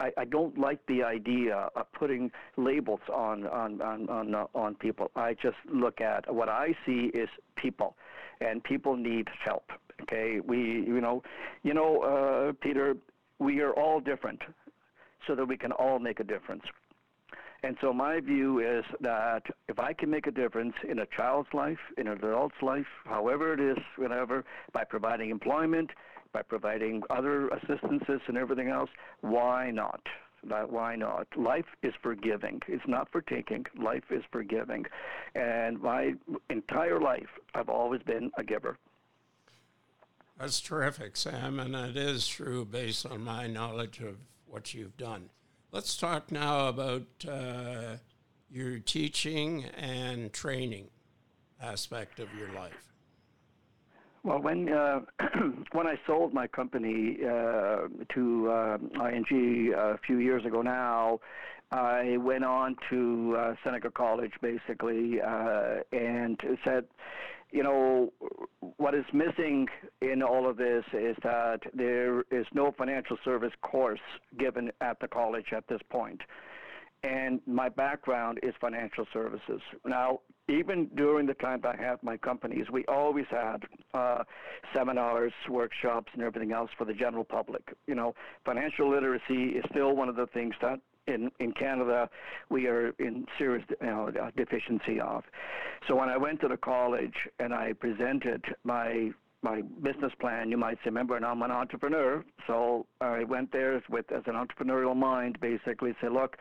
I, 0.00 0.10
I 0.18 0.24
don't 0.24 0.58
like 0.58 0.80
the 0.88 1.04
idea 1.04 1.68
of 1.76 1.86
putting 1.92 2.32
labels 2.56 3.00
on 3.12 3.46
on 3.46 3.80
on 3.80 4.08
on, 4.08 4.34
uh, 4.34 4.46
on 4.52 4.74
people. 4.74 5.12
I 5.14 5.34
just 5.34 5.56
look 5.72 6.00
at 6.00 6.32
what 6.34 6.48
I 6.48 6.74
see 6.84 7.12
is 7.14 7.28
people, 7.54 7.94
and 8.40 8.62
people 8.64 8.96
need 8.96 9.28
help. 9.44 9.70
Okay, 10.02 10.40
we 10.40 10.58
you 10.58 11.00
know 11.00 11.22
you 11.62 11.72
know 11.72 12.00
uh, 12.02 12.52
Peter, 12.60 12.96
we 13.38 13.60
are 13.60 13.72
all 13.72 14.00
different, 14.00 14.42
so 15.26 15.36
that 15.36 15.46
we 15.46 15.56
can 15.56 15.70
all 15.70 16.00
make 16.00 16.18
a 16.18 16.24
difference. 16.24 16.64
And 17.66 17.76
so 17.80 17.92
my 17.92 18.20
view 18.20 18.60
is 18.60 18.84
that 19.00 19.42
if 19.66 19.80
I 19.80 19.92
can 19.92 20.08
make 20.08 20.28
a 20.28 20.30
difference 20.30 20.74
in 20.88 21.00
a 21.00 21.06
child's 21.06 21.52
life, 21.52 21.80
in 21.98 22.06
an 22.06 22.16
adult's 22.16 22.62
life, 22.62 22.86
however 23.06 23.54
it 23.54 23.58
is, 23.58 23.76
whatever, 23.96 24.44
by 24.72 24.84
providing 24.84 25.30
employment, 25.30 25.90
by 26.32 26.42
providing 26.42 27.02
other 27.10 27.48
assistances 27.48 28.20
and 28.28 28.38
everything 28.38 28.68
else, 28.68 28.90
why 29.22 29.72
not? 29.72 30.00
Why 30.68 30.94
not? 30.94 31.26
Life 31.36 31.66
is 31.82 31.92
for 32.00 32.14
giving. 32.14 32.62
It's 32.68 32.86
not 32.86 33.10
for 33.10 33.20
taking. 33.20 33.66
Life 33.76 34.12
is 34.12 34.22
for 34.30 34.44
giving. 34.44 34.86
And 35.34 35.82
my 35.82 36.14
entire 36.48 37.00
life, 37.00 37.30
I've 37.56 37.68
always 37.68 38.00
been 38.04 38.30
a 38.38 38.44
giver. 38.44 38.78
That's 40.38 40.60
terrific, 40.60 41.16
Sam, 41.16 41.58
and 41.58 41.74
it 41.74 41.96
is 41.96 42.28
true 42.28 42.64
based 42.64 43.06
on 43.06 43.24
my 43.24 43.48
knowledge 43.48 43.98
of 43.98 44.18
what 44.46 44.72
you've 44.72 44.96
done. 44.96 45.30
Let's 45.72 45.96
talk 45.96 46.30
now 46.30 46.68
about 46.68 47.06
uh, 47.28 47.96
your 48.50 48.78
teaching 48.78 49.64
and 49.76 50.32
training 50.32 50.90
aspect 51.60 52.20
of 52.20 52.28
your 52.34 52.52
life. 52.52 52.95
Well, 54.26 54.42
when 54.42 54.68
uh, 54.72 55.02
when 55.70 55.86
I 55.86 55.94
sold 56.04 56.34
my 56.34 56.48
company 56.48 57.18
uh, 57.22 57.86
to 58.12 58.50
uh, 58.50 58.78
ING 59.06 59.72
a 59.72 59.96
few 60.04 60.18
years 60.18 60.44
ago 60.44 60.62
now, 60.62 61.20
I 61.70 62.16
went 62.16 62.44
on 62.44 62.74
to 62.90 63.36
uh, 63.38 63.54
Seneca 63.62 63.92
College 63.92 64.32
basically 64.42 65.20
uh, 65.20 65.76
and 65.92 66.40
said, 66.64 66.86
you 67.52 67.62
know, 67.62 68.12
what 68.78 68.96
is 68.96 69.04
missing 69.12 69.68
in 70.00 70.24
all 70.24 70.50
of 70.50 70.56
this 70.56 70.84
is 70.92 71.14
that 71.22 71.60
there 71.72 72.22
is 72.32 72.46
no 72.52 72.74
financial 72.76 73.16
service 73.24 73.52
course 73.62 74.00
given 74.40 74.72
at 74.80 74.98
the 74.98 75.06
college 75.06 75.52
at 75.56 75.68
this 75.68 75.80
point. 75.88 76.20
And 77.04 77.40
my 77.46 77.68
background 77.68 78.40
is 78.42 78.54
financial 78.60 79.06
services. 79.12 79.60
Now, 79.84 80.20
even 80.48 80.88
during 80.94 81.26
the 81.26 81.34
time 81.34 81.62
I 81.64 81.76
had 81.76 82.02
my 82.02 82.16
companies, 82.16 82.66
we 82.70 82.84
always 82.86 83.26
had 83.30 83.64
uh, 83.94 84.22
seminars, 84.74 85.32
workshops, 85.48 86.08
and 86.14 86.22
everything 86.22 86.52
else 86.52 86.70
for 86.78 86.84
the 86.84 86.94
general 86.94 87.24
public. 87.24 87.74
You 87.86 87.94
know, 87.96 88.14
financial 88.44 88.88
literacy 88.88 89.56
is 89.56 89.64
still 89.70 89.96
one 89.96 90.08
of 90.08 90.16
the 90.16 90.26
things 90.28 90.54
that 90.62 90.80
in, 91.06 91.30
in 91.40 91.52
Canada 91.52 92.08
we 92.48 92.66
are 92.66 92.90
in 92.98 93.26
serious 93.38 93.64
you 93.80 93.86
know, 93.86 94.10
deficiency 94.36 95.00
of. 95.00 95.24
So 95.88 95.96
when 95.96 96.08
I 96.08 96.16
went 96.16 96.40
to 96.40 96.48
the 96.48 96.56
college 96.56 97.14
and 97.38 97.52
I 97.52 97.72
presented 97.72 98.44
my 98.64 99.10
my 99.42 99.62
business 99.82 100.12
plan, 100.20 100.50
you 100.50 100.56
might 100.56 100.76
say, 100.76 100.86
remember, 100.86 101.16
and 101.16 101.24
I'm 101.24 101.42
an 101.42 101.50
entrepreneur, 101.50 102.24
so 102.46 102.86
I 103.00 103.24
went 103.24 103.52
there 103.52 103.82
with 103.88 104.10
as 104.10 104.22
an 104.26 104.34
entrepreneurial 104.34 104.96
mind, 104.96 105.38
basically 105.40 105.94
say, 106.00 106.08
look, 106.08 106.36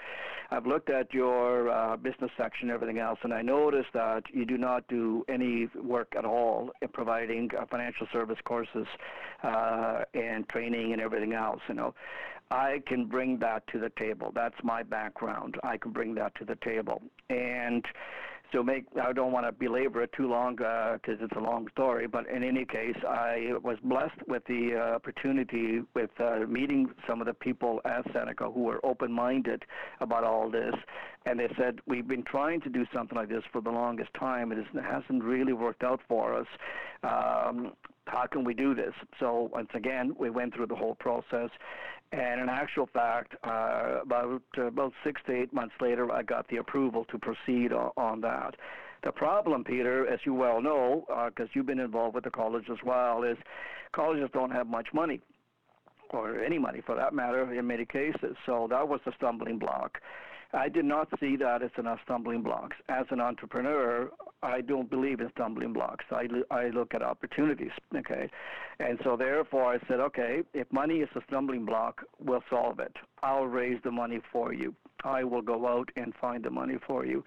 I've 0.52 0.66
looked 0.66 0.90
at 0.90 1.14
your 1.14 1.70
uh, 1.70 1.98
business 1.98 2.32
section, 2.38 2.70
everything 2.70 3.00
else, 3.00 3.20
and 3.24 3.34
I 3.34 3.42
noticed 3.42 3.90
that 3.94 4.24
you 4.34 4.46
do 4.46 4.58
not 4.58 4.88
do 4.88 5.26
any 5.28 5.68
work 5.84 6.14
at 6.18 6.26
all 6.26 6.72
in 6.82 6.88
providing 6.90 7.50
uh, 7.58 7.66
financial 7.70 8.08
service 8.14 8.40
courses 8.46 8.88
uh, 9.44 10.04
and 10.14 10.48
training 10.50 10.94
and 10.94 11.02
everything 11.02 11.34
else. 11.34 11.62
You 11.68 11.76
know, 11.76 11.94
I 12.52 12.82
can 12.88 13.06
bring 13.06 13.40
that 13.40 13.68
to 13.68 13.80
the 13.80 13.92
table. 14.00 14.32
That's 14.34 14.56
my 14.64 14.84
background. 14.84 15.56
I 15.64 15.78
can 15.78 15.92
bring 15.92 16.16
that 16.16 16.36
to 16.36 16.46
the 16.46 16.56
table. 16.64 17.02
And 17.30 17.84
so 18.52 18.64
make 18.64 18.86
I 19.02 19.14
don't 19.14 19.32
want 19.32 19.46
to 19.46 19.52
belabor 19.52 20.04
it 20.04 20.12
too 20.14 20.28
long 20.28 20.56
because 20.56 21.20
uh, 21.22 21.26
it's 21.26 21.36
a 21.36 21.40
long 21.40 21.68
story. 21.72 22.08
But 22.08 22.28
in 22.30 22.44
any 22.44 22.66
case, 22.66 22.98
I 23.08 23.54
was 23.64 23.78
blessed 23.84 24.28
with 24.28 24.44
the 24.46 24.76
uh, 24.76 24.96
opportunity 24.96 25.82
with 25.94 26.10
uh, 26.20 26.40
meeting 26.48 26.90
some 27.08 27.22
of 27.22 27.28
the 27.28 27.34
people 27.34 27.82
at 27.86 28.06
Seneca 28.14 28.50
who 28.50 28.64
were 28.64 28.80
open-minded 28.86 29.64
about 30.00 30.24
all 30.24 30.50
this, 30.50 30.74
and 31.26 31.40
they 31.40 31.50
said 31.58 31.80
we've 31.86 32.08
been 32.08 32.24
trying 32.24 32.62
to 32.62 32.70
do 32.70 32.86
something 32.94 33.18
like 33.18 33.30
this 33.30 33.44
for 33.52 33.62
the 33.62 33.72
longest 33.72 34.14
time. 34.20 34.52
Is, 34.52 34.66
it 34.74 34.84
hasn't 34.84 35.24
really 35.24 35.54
worked 35.54 35.84
out 35.84 36.02
for 36.08 36.36
us. 36.36 36.48
Um, 37.04 37.74
how 38.08 38.26
can 38.28 38.44
we 38.44 38.54
do 38.54 38.76
this? 38.76 38.94
So 39.20 39.50
once 39.52 39.70
again, 39.74 40.16
we 40.20 40.30
went 40.30 40.54
through 40.54 40.68
the 40.68 40.76
whole 40.76 40.96
process, 40.96 41.50
and 42.16 42.42
in 42.42 42.50
actual 42.50 42.88
fact, 42.94 43.36
uh, 43.44 44.02
about 44.02 44.42
uh, 44.58 44.64
about 44.64 44.94
six 45.04 45.22
to 45.28 45.34
eight 45.34 45.54
months 45.54 45.76
later, 45.82 46.12
I 46.12 46.24
got 46.24 46.48
the 46.48 46.58
approval 46.58 47.06
to 47.12 47.18
proceed 47.18 47.74
on, 47.74 47.92
on 47.98 48.22
that. 48.22 48.56
The 49.04 49.12
problem, 49.12 49.64
Peter, 49.64 50.08
as 50.08 50.20
you 50.26 50.34
well 50.34 50.62
know, 50.62 51.06
because 51.08 51.48
uh, 51.50 51.54
you've 51.54 51.66
been 51.68 51.80
involved 51.80 52.16
with 52.16 52.24
the 52.24 52.32
college 52.32 52.66
as 52.72 52.78
well, 52.84 53.24
is 53.24 53.38
colleges 53.94 54.30
don't 54.34 54.52
have 54.52 54.68
much 54.68 54.88
money, 54.94 55.20
or 56.10 56.44
any 56.44 56.58
money 56.58 56.82
for 56.86 56.96
that 56.96 57.14
matter, 57.14 57.54
in 57.54 57.68
many 57.68 57.86
cases. 57.86 58.36
So 58.46 58.68
that 58.70 58.88
was 58.88 59.02
the 59.06 59.12
stumbling 59.18 59.60
block. 59.60 60.00
I 60.56 60.70
did 60.70 60.86
not 60.86 61.10
see 61.20 61.36
that 61.38 61.62
as 61.62 61.72
an 61.76 61.88
stumbling 62.04 62.42
blocks. 62.42 62.78
As 62.88 63.06
an 63.10 63.20
entrepreneur, 63.20 64.10
I 64.42 64.62
don't 64.62 64.90
believe 64.90 65.20
in 65.20 65.30
stumbling 65.32 65.74
blocks. 65.74 66.06
I, 66.12 66.28
I 66.50 66.70
look 66.70 66.94
at 66.94 67.02
opportunities, 67.02 67.72
okay? 67.96 68.30
And 68.80 68.98
so 69.04 69.18
therefore 69.18 69.74
I 69.74 69.80
said, 69.88 70.00
okay, 70.00 70.44
if 70.54 70.72
money 70.72 70.96
is 70.96 71.10
a 71.16 71.22
stumbling 71.28 71.66
block, 71.66 72.04
we'll 72.20 72.44
solve 72.50 72.80
it. 72.80 72.96
I'll 73.26 73.48
raise 73.48 73.80
the 73.84 73.90
money 73.90 74.22
for 74.32 74.54
you. 74.54 74.76
I 75.04 75.24
will 75.24 75.42
go 75.42 75.68
out 75.68 75.90
and 75.96 76.14
find 76.20 76.44
the 76.44 76.50
money 76.50 76.78
for 76.86 77.06
you. 77.06 77.24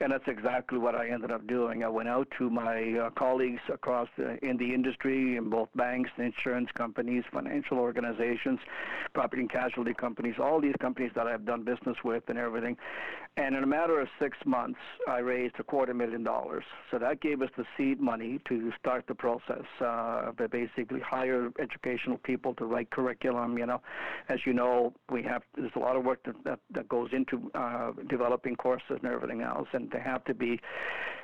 And 0.00 0.12
that's 0.12 0.26
exactly 0.26 0.78
what 0.78 0.94
I 0.94 1.08
ended 1.08 1.30
up 1.30 1.46
doing. 1.46 1.84
I 1.84 1.88
went 1.88 2.08
out 2.08 2.28
to 2.38 2.50
my 2.50 2.94
uh, 2.98 3.10
colleagues 3.10 3.60
across 3.72 4.08
the, 4.16 4.44
in 4.44 4.56
the 4.56 4.74
industry, 4.74 5.36
in 5.36 5.50
both 5.50 5.68
banks, 5.74 6.10
insurance 6.18 6.70
companies, 6.74 7.24
financial 7.32 7.78
organizations, 7.78 8.58
property 9.12 9.42
and 9.42 9.50
casualty 9.50 9.94
companies, 9.94 10.34
all 10.40 10.60
these 10.60 10.74
companies 10.80 11.12
that 11.14 11.26
I've 11.26 11.44
done 11.44 11.62
business 11.62 11.96
with 12.04 12.24
and 12.28 12.38
everything. 12.38 12.76
And 13.36 13.54
in 13.54 13.62
a 13.62 13.66
matter 13.66 14.00
of 14.00 14.08
six 14.18 14.36
months, 14.44 14.80
I 15.08 15.18
raised 15.18 15.54
a 15.58 15.62
quarter 15.62 15.94
million 15.94 16.24
dollars. 16.24 16.64
So 16.90 16.98
that 16.98 17.20
gave 17.20 17.42
us 17.42 17.50
the 17.56 17.64
seed 17.76 18.00
money 18.00 18.40
to 18.48 18.72
start 18.78 19.04
the 19.06 19.14
process. 19.14 19.64
Uh, 19.80 20.32
basically 20.50 21.00
hire 21.00 21.50
educational 21.60 22.18
people 22.18 22.54
to 22.54 22.64
write 22.64 22.90
curriculum. 22.90 23.56
You 23.56 23.66
know, 23.66 23.80
as 24.28 24.40
you 24.44 24.52
know, 24.52 24.92
we 25.10 25.22
have 25.22 25.39
there's 25.56 25.72
a 25.76 25.78
lot 25.78 25.96
of 25.96 26.04
work 26.04 26.20
that, 26.24 26.36
that, 26.44 26.60
that 26.72 26.88
goes 26.88 27.10
into 27.12 27.50
uh, 27.54 27.92
developing 28.08 28.56
courses 28.56 28.98
and 29.02 29.04
everything 29.04 29.42
else, 29.42 29.68
and 29.72 29.90
they 29.90 30.00
have 30.00 30.24
to 30.24 30.34
be 30.34 30.60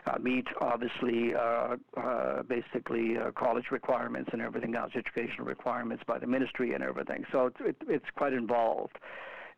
uh, 0.06 0.18
meet 0.20 0.46
obviously 0.60 1.34
uh, 1.34 1.76
uh, 1.96 2.42
basically 2.44 3.16
uh, 3.18 3.30
college 3.32 3.66
requirements 3.70 4.30
and 4.32 4.40
everything 4.40 4.74
else, 4.74 4.92
educational 4.94 5.46
requirements 5.46 6.02
by 6.06 6.18
the 6.18 6.26
ministry 6.26 6.74
and 6.74 6.82
everything. 6.82 7.24
So 7.32 7.46
it, 7.46 7.54
it, 7.60 7.76
it's 7.88 8.06
quite 8.16 8.32
involved. 8.32 8.96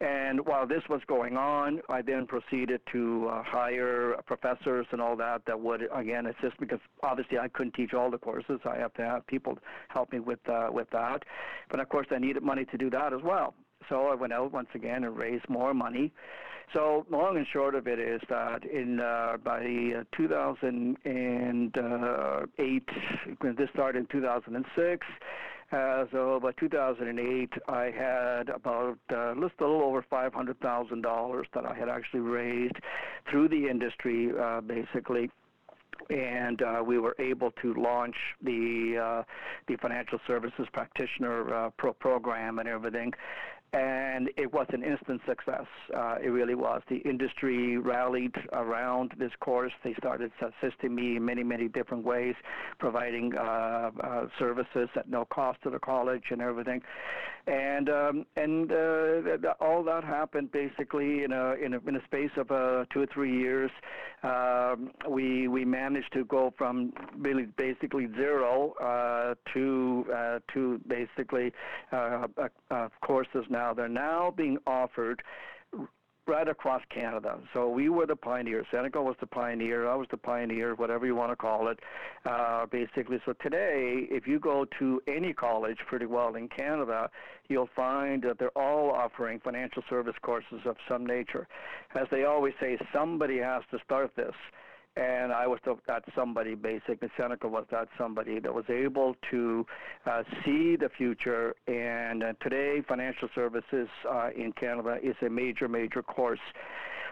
And 0.01 0.47
while 0.47 0.65
this 0.65 0.83
was 0.89 1.01
going 1.09 1.37
on, 1.37 1.81
I 1.89 2.03
then 2.03 2.27
proceeded 2.27 2.81
to 2.93 3.29
uh, 3.29 3.43
hire 3.43 4.15
professors 4.27 4.87
and 4.93 5.01
all 5.01 5.17
that 5.17 5.43
that 5.47 5.59
would 5.59 5.89
again 5.93 6.27
assist 6.27 6.59
because 6.61 6.79
obviously 7.03 7.39
I 7.39 7.49
couldn't 7.49 7.75
teach 7.75 7.95
all 7.95 8.09
the 8.09 8.19
courses. 8.19 8.61
I 8.65 8.77
have 8.77 8.95
to 8.95 9.03
have 9.03 9.27
people 9.27 9.59
help 9.89 10.13
me 10.13 10.21
with 10.21 10.39
uh, 10.49 10.69
with 10.71 10.89
that. 10.91 11.25
But 11.69 11.81
of 11.81 11.89
course, 11.89 12.07
I 12.13 12.19
needed 12.19 12.45
money 12.45 12.65
to 12.67 12.79
do 12.79 12.91
that 12.91 13.13
as 13.13 13.23
well. 13.25 13.55
So 13.89 14.09
I 14.09 14.15
went 14.15 14.33
out 14.33 14.53
once 14.53 14.69
again 14.75 15.05
and 15.05 15.17
raised 15.17 15.49
more 15.49 15.73
money. 15.75 16.13
So 16.75 17.07
long 17.11 17.39
and 17.39 17.47
short 17.53 17.75
of 17.75 17.87
it 17.87 17.99
is 17.99 18.21
that 18.29 18.65
in 18.65 19.01
uh, 19.01 19.39
by 19.43 19.61
uh, 19.61 20.05
2008, 20.17 22.89
this 23.57 23.71
started 23.73 24.01
in 24.01 24.07
2006. 24.07 25.07
Uh, 25.71 26.07
so 26.11 26.41
by 26.43 26.51
2008, 26.53 27.53
I 27.69 27.91
had 27.91 28.49
about 28.49 28.97
uh, 29.11 29.35
just 29.35 29.61
a 29.61 29.65
little 29.65 29.83
over 29.83 30.03
$500,000 30.11 31.45
that 31.55 31.67
I 31.67 31.75
had 31.75 31.91
actually 31.91 32.21
raised 32.21 32.77
through 33.31 33.49
the 33.49 33.69
industry, 33.69 34.33
uh, 34.39 34.63
basically 34.63 35.31
and 36.11 36.63
uh, 36.63 36.83
we 36.85 36.99
were 36.99 37.15
able 37.19 37.51
to 37.63 37.75
launch 37.75 38.15
the 38.43 38.99
uh, 39.03 39.23
the 39.67 39.77
financial 39.77 40.19
services 40.27 40.67
practitioner 40.73 41.53
uh, 41.53 41.71
pro- 41.77 41.93
program 41.93 42.59
and 42.59 42.69
everything 42.69 43.13
and 43.73 44.31
it 44.37 44.53
was 44.53 44.67
an 44.71 44.83
instant 44.83 45.21
success. 45.27 45.67
Uh, 45.95 46.17
it 46.23 46.29
really 46.29 46.55
was. 46.55 46.81
The 46.89 46.99
industry 46.99 47.77
rallied 47.77 48.35
around 48.53 49.13
this 49.19 49.33
course. 49.41 49.73
They 49.85 49.95
started 49.95 50.33
assisting 50.41 50.95
me 50.95 51.17
in 51.17 51.25
many, 51.25 51.43
many 51.43 51.69
different 51.69 52.05
ways, 52.05 52.35
providing 52.79 53.35
uh, 53.37 53.91
uh, 54.03 54.27
services 54.39 54.89
at 54.97 55.09
no 55.09 55.27
cost 55.27 55.63
to 55.65 55.71
the 55.71 55.79
college 55.79 56.25
and 56.31 56.41
everything. 56.41 56.81
And 57.47 57.89
um, 57.89 58.27
and 58.37 58.71
uh, 58.71 59.55
all 59.61 59.83
that 59.85 60.05
happened 60.05 60.53
basically 60.53 61.25
in 61.25 61.33
a 61.33 61.55
in 61.55 61.75
a, 61.75 61.79
in 61.89 61.97
a 61.97 62.05
space 62.05 62.31
of 62.37 62.51
uh, 62.51 62.85
two 62.93 63.03
or 63.03 63.07
three 63.07 63.39
years. 63.39 63.71
Um, 64.23 64.91
we 65.09 65.49
we 65.49 65.65
managed 65.65 66.13
to 66.13 66.25
go 66.27 66.53
from 66.59 66.93
really 67.17 67.47
basically 67.57 68.09
zero 68.17 68.73
uh, 68.81 69.35
to 69.55 70.43
to 70.53 70.81
basically 70.89 71.53
courses 73.01 73.47
now 73.49 73.58
now. 73.59 73.75
They're 73.75 73.89
now 73.89 74.33
being 74.37 74.59
offered 74.67 75.23
right 76.29 76.49
across 76.49 76.83
Canada. 76.95 77.39
So 77.55 77.69
we 77.69 77.89
were 77.89 78.07
the 78.07 78.15
pioneers. 78.15 78.67
Seneca 78.71 79.03
was 79.03 79.17
the 79.19 79.27
pioneer. 79.27 79.89
I 79.89 79.95
was 79.95 80.07
the 80.11 80.19
pioneer, 80.19 80.75
whatever 80.75 81.07
you 81.07 81.17
want 81.17 81.33
to 81.33 81.37
call 81.37 81.69
it, 81.69 81.81
uh, 82.27 82.67
basically. 82.67 83.19
So 83.25 83.33
today, 83.43 84.07
if 84.11 84.27
you 84.27 84.39
go 84.39 84.67
to 84.79 85.01
any 85.09 85.33
college 85.33 85.79
pretty 85.89 86.07
well 86.07 86.35
in 86.35 86.49
Canada, 86.49 87.09
you'll 87.49 87.71
find 87.75 88.23
that 88.25 88.39
they're 88.39 88.57
all 88.57 88.91
offering 88.91 89.41
financial 89.41 89.83
service 89.89 90.17
courses 90.21 90.61
of 90.67 90.77
some 90.87 91.07
nature. 91.07 91.49
As 91.95 92.07
they 92.11 92.25
always 92.25 92.53
say, 92.61 92.79
somebody 92.93 93.39
has 93.39 93.63
to 93.71 93.79
start 93.85 94.11
this 94.15 94.35
and 94.99 95.33
I 95.33 95.47
was 95.47 95.61
that 95.87 96.03
somebody 96.15 96.55
basically. 96.55 97.09
Seneca 97.17 97.47
was 97.47 97.67
that 97.71 97.89
somebody 97.97 98.41
that 98.41 98.53
was 98.53 98.65
able 98.69 99.15
to 99.31 99.65
uh, 100.07 100.23
see 100.45 100.77
the 100.77 100.89
future. 100.97 101.55
And 101.67 102.23
uh, 102.23 102.33
today, 102.43 102.83
financial 102.87 103.29
services 103.35 103.89
uh, 104.09 104.31
in 104.37 104.53
Canada 104.53 104.99
is 105.03 105.15
a 105.25 105.29
major, 105.29 105.69
major 105.69 106.03
course. 106.03 106.41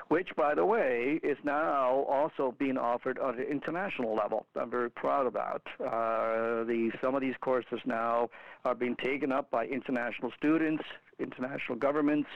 Which, 0.08 0.28
by 0.36 0.54
the 0.54 0.64
way, 0.64 1.18
is 1.24 1.36
now 1.42 2.04
also 2.08 2.54
being 2.60 2.78
offered 2.78 3.18
at 3.18 3.34
an 3.38 3.46
international 3.50 4.14
level. 4.14 4.46
I'm 4.54 4.70
very 4.70 4.90
proud 4.90 5.26
of 5.26 5.32
that. 5.32 5.62
Uh, 5.80 6.62
the 6.62 6.92
some 7.02 7.16
of 7.16 7.20
these 7.20 7.34
courses 7.40 7.80
now 7.84 8.30
are 8.64 8.76
being 8.76 8.94
taken 9.02 9.32
up 9.32 9.50
by 9.50 9.66
international 9.66 10.30
students, 10.38 10.84
international 11.18 11.78
governments, 11.78 12.28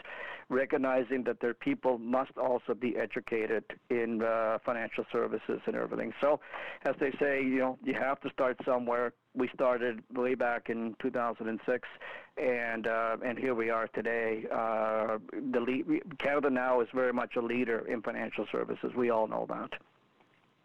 recognizing 0.49 1.25
that 1.25 1.41
their 1.41 1.55
people 1.55 1.99
must 1.99 2.37
also 2.37 2.75
be 2.75 2.97
educated 2.97 3.65
in 3.89 4.23
uh, 4.23 4.59
financial 4.65 5.05
services 5.13 5.61
and 5.67 5.77
everything. 5.77 6.13
So, 6.21 6.41
as 6.85 6.95
they 6.99 7.13
say, 7.21 7.43
you 7.43 7.59
know, 7.59 7.79
you 7.85 7.95
have 7.95 8.21
to 8.21 8.31
start 8.31 8.59
somewhere. 8.65 9.13
We 9.35 9.49
started 9.55 10.03
way 10.13 10.35
back 10.35 10.71
in 10.71 10.97
2006, 11.01 11.89
and 12.37 12.87
uh, 12.87 13.17
and 13.25 13.39
here 13.39 13.55
we 13.55 13.71
are 13.71 13.87
today. 13.89 14.45
Uh, 14.53 15.19
the 15.53 15.61
lead, 15.61 16.19
Canada 16.19 16.51
now 16.51 16.81
is 16.81 16.89
very 16.93 17.13
much 17.13 17.37
a 17.37 17.41
leader 17.41 17.87
in 17.87 18.03
financial 18.03 18.47
services. 18.51 18.93
We 18.97 19.11
all 19.11 19.29
know 19.29 19.47
that. 19.49 19.71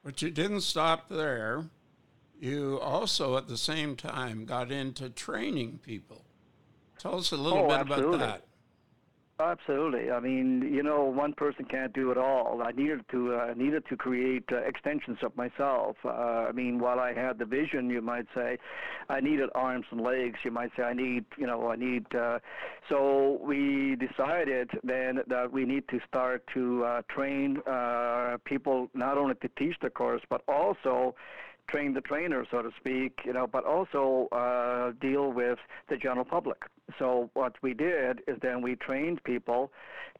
But 0.03 0.21
you 0.21 0.31
didn't 0.31 0.61
stop 0.61 1.09
there. 1.09 1.65
You 2.39 2.79
also, 2.81 3.37
at 3.37 3.47
the 3.47 3.57
same 3.57 3.95
time, 3.95 4.45
got 4.45 4.71
into 4.71 5.09
training 5.09 5.79
people. 5.81 6.24
Tell 6.99 7.17
us 7.17 7.31
a 7.31 7.37
little 7.37 7.59
oh, 7.59 7.67
bit 7.67 7.79
absolutely. 7.79 8.15
about 8.15 8.41
that. 8.41 8.45
Absolutely. 9.37 10.11
I 10.11 10.21
mean, 10.21 10.61
you 10.61 10.81
know, 10.81 11.03
one 11.03 11.33
person 11.33 11.65
can't 11.65 11.91
do 11.91 12.09
it 12.09 12.17
all. 12.17 12.61
I 12.63 12.71
needed 12.71 13.03
to 13.11 13.35
uh, 13.35 13.53
needed 13.53 13.83
to 13.89 13.97
create 13.97 14.45
uh, 14.49 14.57
extensions 14.59 15.17
of 15.23 15.35
myself. 15.35 15.97
Uh, 16.05 16.45
I 16.47 16.53
mean, 16.53 16.79
while 16.79 17.01
I 17.01 17.13
had 17.13 17.37
the 17.37 17.43
vision, 17.43 17.89
you 17.89 18.01
might 18.01 18.27
say, 18.33 18.57
I 19.09 19.19
needed 19.19 19.49
arms 19.53 19.87
and 19.91 19.99
legs. 19.99 20.39
You 20.45 20.51
might 20.51 20.71
say, 20.77 20.83
I 20.83 20.93
need, 20.93 21.25
you 21.37 21.47
know, 21.47 21.69
I 21.69 21.75
need. 21.75 22.05
Uh, 22.15 22.39
so 22.87 23.39
we 23.43 23.97
decided 23.97 24.69
then 24.85 25.19
that 25.27 25.51
we 25.51 25.65
need 25.65 25.89
to 25.89 25.99
start 26.07 26.47
to 26.53 26.85
uh, 26.85 27.01
train 27.09 27.57
uh, 27.67 28.37
people 28.45 28.89
not 28.93 29.17
only 29.17 29.35
to 29.35 29.49
teach 29.59 29.75
the 29.81 29.89
course, 29.89 30.21
but 30.29 30.43
also 30.47 31.13
train 31.67 31.93
the 31.93 32.01
trainer, 32.01 32.45
so 32.49 32.61
to 32.61 32.69
speak, 32.79 33.19
you 33.25 33.33
know, 33.33 33.47
but 33.47 33.65
also 33.65 34.29
uh, 34.31 34.91
deal 35.01 35.33
with 35.33 35.59
the 35.89 35.97
general 35.97 36.23
public. 36.23 36.63
So 36.99 37.29
what 37.33 37.55
we 37.61 37.73
did 37.73 38.21
is 38.27 38.37
then 38.41 38.61
we 38.61 38.75
trained 38.75 39.23
people 39.23 39.71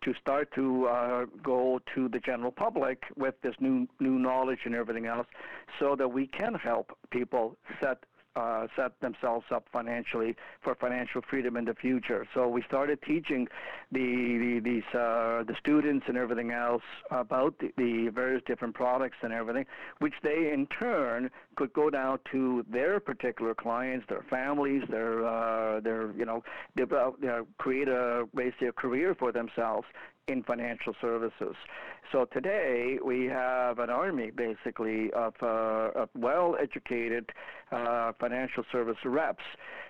to 0.04 0.14
start 0.22 0.50
to 0.56 0.88
uh, 0.88 1.26
go 1.44 1.80
to 1.94 2.10
the 2.10 2.20
general 2.20 2.52
public 2.52 3.04
with 3.16 3.36
this 3.42 3.56
new 3.60 3.88
new 4.00 4.20
knowledge 4.20 4.60
and 4.66 4.76
everything 4.76 5.06
else, 5.06 5.28
so 5.80 5.96
that 5.96 6.08
we 6.08 6.28
can 6.28 6.54
help 6.56 6.98
people 7.12 7.56
set 7.82 8.04
uh, 8.36 8.68
set 8.76 9.00
themselves 9.02 9.46
up 9.52 9.66
financially 9.72 10.36
for 10.62 10.76
financial 10.76 11.22
freedom 11.30 11.58
in 11.58 11.66
the 11.66 11.74
future. 11.76 12.26
So 12.34 12.48
we 12.48 12.62
started 12.64 13.00
teaching 13.02 13.48
the, 13.92 14.00
the 14.00 14.62
these 14.64 14.84
uh, 14.94 15.44
the 15.44 15.56
students 15.60 16.06
and 16.08 16.18
everything 16.18 16.52
else 16.52 16.84
about 17.12 17.58
the, 17.60 17.72
the, 17.78 18.10
various 18.14 18.44
different 18.46 18.74
products 18.74 19.18
and 19.22 19.34
everything, 19.34 19.66
which 20.00 20.14
they 20.24 20.52
in 20.54 20.68
turn 20.68 21.30
could 21.56 21.74
go 21.74 21.90
down 21.90 22.20
to 22.32 22.66
their 22.72 23.00
particular 23.00 23.54
clients, 23.54 24.06
their 24.10 24.26
families, 24.30 24.84
their 24.90 25.26
uh, 25.26 25.80
their 25.80 26.12
you 26.18 26.26
know, 26.26 26.44
develop, 26.76 27.16
you 27.22 27.28
know 27.28 27.46
create 27.58 27.88
a 27.88 28.26
basically 28.36 28.68
a 28.68 28.72
career 28.72 29.16
for 29.16 29.32
themselves 29.32 29.86
in 30.28 30.44
financial 30.44 30.94
services. 31.02 31.56
So 32.12 32.26
today 32.26 32.98
we 33.04 33.26
have 33.26 33.80
an 33.80 33.90
army 33.90 34.32
basically 34.32 35.12
of, 35.14 35.34
uh, 35.42 35.92
of 35.96 36.10
well-educated 36.16 37.32
uh, 37.72 38.12
financial 38.20 38.64
service 38.72 38.98
reps, 39.06 39.44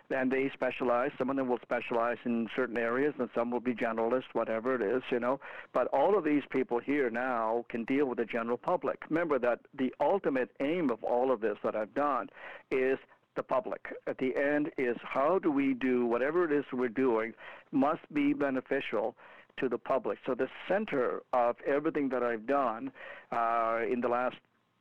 and 0.09 0.31
they 0.31 0.51
specialize. 0.53 1.11
Some 1.17 1.29
of 1.29 1.35
them 1.35 1.47
will 1.47 1.59
specialize 1.61 2.17
in 2.25 2.47
certain 2.55 2.77
areas, 2.77 3.13
and 3.17 3.29
some 3.33 3.49
will 3.49 3.59
be 3.59 3.73
generalists, 3.73 4.33
whatever 4.33 4.75
it 4.75 4.81
is, 4.81 5.03
you 5.09 5.19
know. 5.19 5.39
But 5.73 5.87
all 5.87 6.17
of 6.17 6.23
these 6.23 6.43
people 6.49 6.79
here 6.79 7.09
now 7.09 7.65
can 7.69 7.85
deal 7.85 8.05
with 8.05 8.17
the 8.17 8.25
general 8.25 8.57
public. 8.57 9.03
Remember 9.09 9.39
that 9.39 9.59
the 9.77 9.93
ultimate 9.99 10.49
aim 10.61 10.89
of 10.89 11.03
all 11.03 11.31
of 11.31 11.41
this 11.41 11.57
that 11.63 11.75
I've 11.75 11.93
done 11.93 12.29
is 12.71 12.97
the 13.35 13.43
public. 13.43 13.85
At 14.07 14.17
the 14.17 14.33
end 14.35 14.71
is 14.77 14.95
how 15.03 15.39
do 15.39 15.51
we 15.51 15.73
do 15.73 16.05
whatever 16.05 16.45
it 16.45 16.57
is 16.57 16.63
we're 16.71 16.87
doing 16.87 17.33
must 17.71 18.01
be 18.13 18.33
beneficial 18.33 19.15
to 19.59 19.69
the 19.69 19.77
public. 19.77 20.17
So 20.25 20.35
the 20.35 20.47
center 20.67 21.21
of 21.33 21.55
everything 21.65 22.09
that 22.09 22.23
I've 22.23 22.45
done 22.47 22.91
uh, 23.31 23.79
in 23.91 24.01
the 24.01 24.07
last 24.07 24.35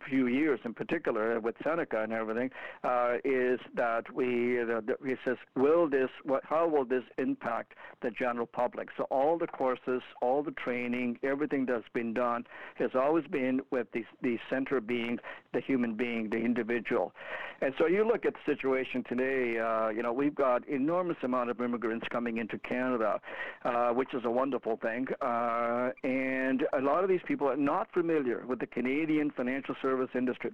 few 0.08 0.26
years 0.26 0.60
in 0.64 0.74
particular 0.74 1.40
with 1.40 1.54
Seneca 1.62 2.02
and 2.02 2.12
everything 2.12 2.50
uh, 2.82 3.14
is 3.24 3.60
that 3.74 4.04
we 4.14 4.58
he 5.04 5.14
says 5.24 5.36
will 5.56 5.88
this 5.88 6.10
what 6.24 6.42
how 6.44 6.66
will 6.66 6.84
this 6.84 7.04
impact 7.18 7.74
the 8.02 8.10
general 8.10 8.46
public? 8.46 8.88
So 8.96 9.04
all 9.04 9.38
the 9.38 9.46
courses 9.46 10.02
all 10.20 10.42
the 10.42 10.52
training 10.52 11.18
everything 11.22 11.66
that's 11.66 11.88
been 11.92 12.12
done 12.12 12.44
has 12.76 12.90
always 12.94 13.26
been 13.26 13.60
with 13.70 13.86
the 13.92 14.04
the 14.22 14.38
center 14.50 14.80
being 14.80 15.18
the 15.52 15.60
human 15.60 15.94
being 15.94 16.30
the 16.30 16.38
individual. 16.38 17.12
And 17.60 17.72
so 17.78 17.86
you 17.86 18.06
look 18.06 18.26
at 18.26 18.34
the 18.34 18.52
situation 18.52 19.04
today 19.08 19.58
uh, 19.58 19.88
you 19.88 20.02
know 20.02 20.12
we've 20.12 20.34
got 20.34 20.66
enormous 20.68 21.16
amount 21.22 21.50
of 21.50 21.60
immigrants 21.60 22.06
coming 22.10 22.38
into 22.38 22.58
Canada 22.58 23.20
uh, 23.64 23.90
which 23.90 24.12
is 24.14 24.24
a 24.24 24.30
wonderful 24.30 24.76
thing 24.76 25.06
uh, 25.20 25.90
and 26.02 26.64
a 26.72 26.80
lot 26.80 27.02
of 27.02 27.08
these 27.08 27.22
people 27.26 27.48
are 27.48 27.56
not 27.56 27.88
familiar 27.92 28.44
with 28.46 28.58
the 28.58 28.66
Canadian 28.66 29.30
financial 29.30 29.74
service 29.80 29.93
service 29.94 30.10
industry. 30.14 30.50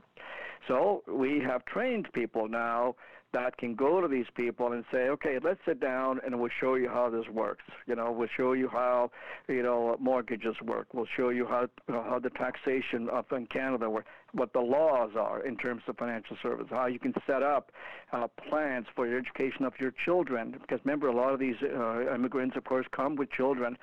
So 0.69 1.03
we 1.09 1.41
have 1.41 1.65
trained 1.65 2.09
people 2.13 2.49
now 2.49 2.95
that 3.33 3.57
can 3.59 3.75
go 3.77 4.01
to 4.01 4.09
these 4.09 4.27
people 4.37 4.73
and 4.73 4.85
say, 4.93 5.09
okay, 5.09 5.39
let's 5.43 5.61
sit 5.65 5.81
down 5.81 6.21
and 6.25 6.39
we'll 6.41 6.51
show 6.61 6.75
you 6.75 6.89
how 6.89 7.09
this 7.09 7.25
works. 7.33 7.65
You 7.87 7.95
know, 7.95 8.11
we'll 8.11 8.29
show 8.37 8.55
you 8.55 8.69
how, 8.69 9.13
you 9.49 9.63
know, 9.63 9.97
mortgages 10.01 10.57
work. 10.65 10.89
We'll 10.93 11.07
show 11.17 11.29
you 11.29 11.47
how 11.47 11.69
you 11.89 11.95
know, 11.95 12.03
how 12.03 12.19
the 12.19 12.31
taxation 12.31 13.09
up 13.09 13.33
in 13.33 13.47
Canada 13.47 13.89
what 14.33 14.53
the 14.53 14.61
laws 14.61 15.11
are 15.17 15.45
in 15.45 15.57
terms 15.57 15.83
of 15.89 15.97
financial 15.97 16.37
service, 16.43 16.67
how 16.71 16.87
you 16.87 16.99
can 16.99 17.15
set 17.27 17.43
up 17.43 17.73
uh, 18.13 18.27
plans 18.49 18.87
for 18.95 19.07
your 19.07 19.19
education 19.19 19.65
of 19.65 19.73
your 19.81 19.93
children. 20.05 20.57
Because 20.61 20.81
remember, 20.85 21.09
a 21.09 21.15
lot 21.15 21.33
of 21.33 21.41
these 21.41 21.57
uh, 21.63 22.15
immigrants, 22.15 22.57
of 22.57 22.65
course, 22.65 22.87
come 22.93 23.17
with 23.17 23.31
children. 23.31 23.77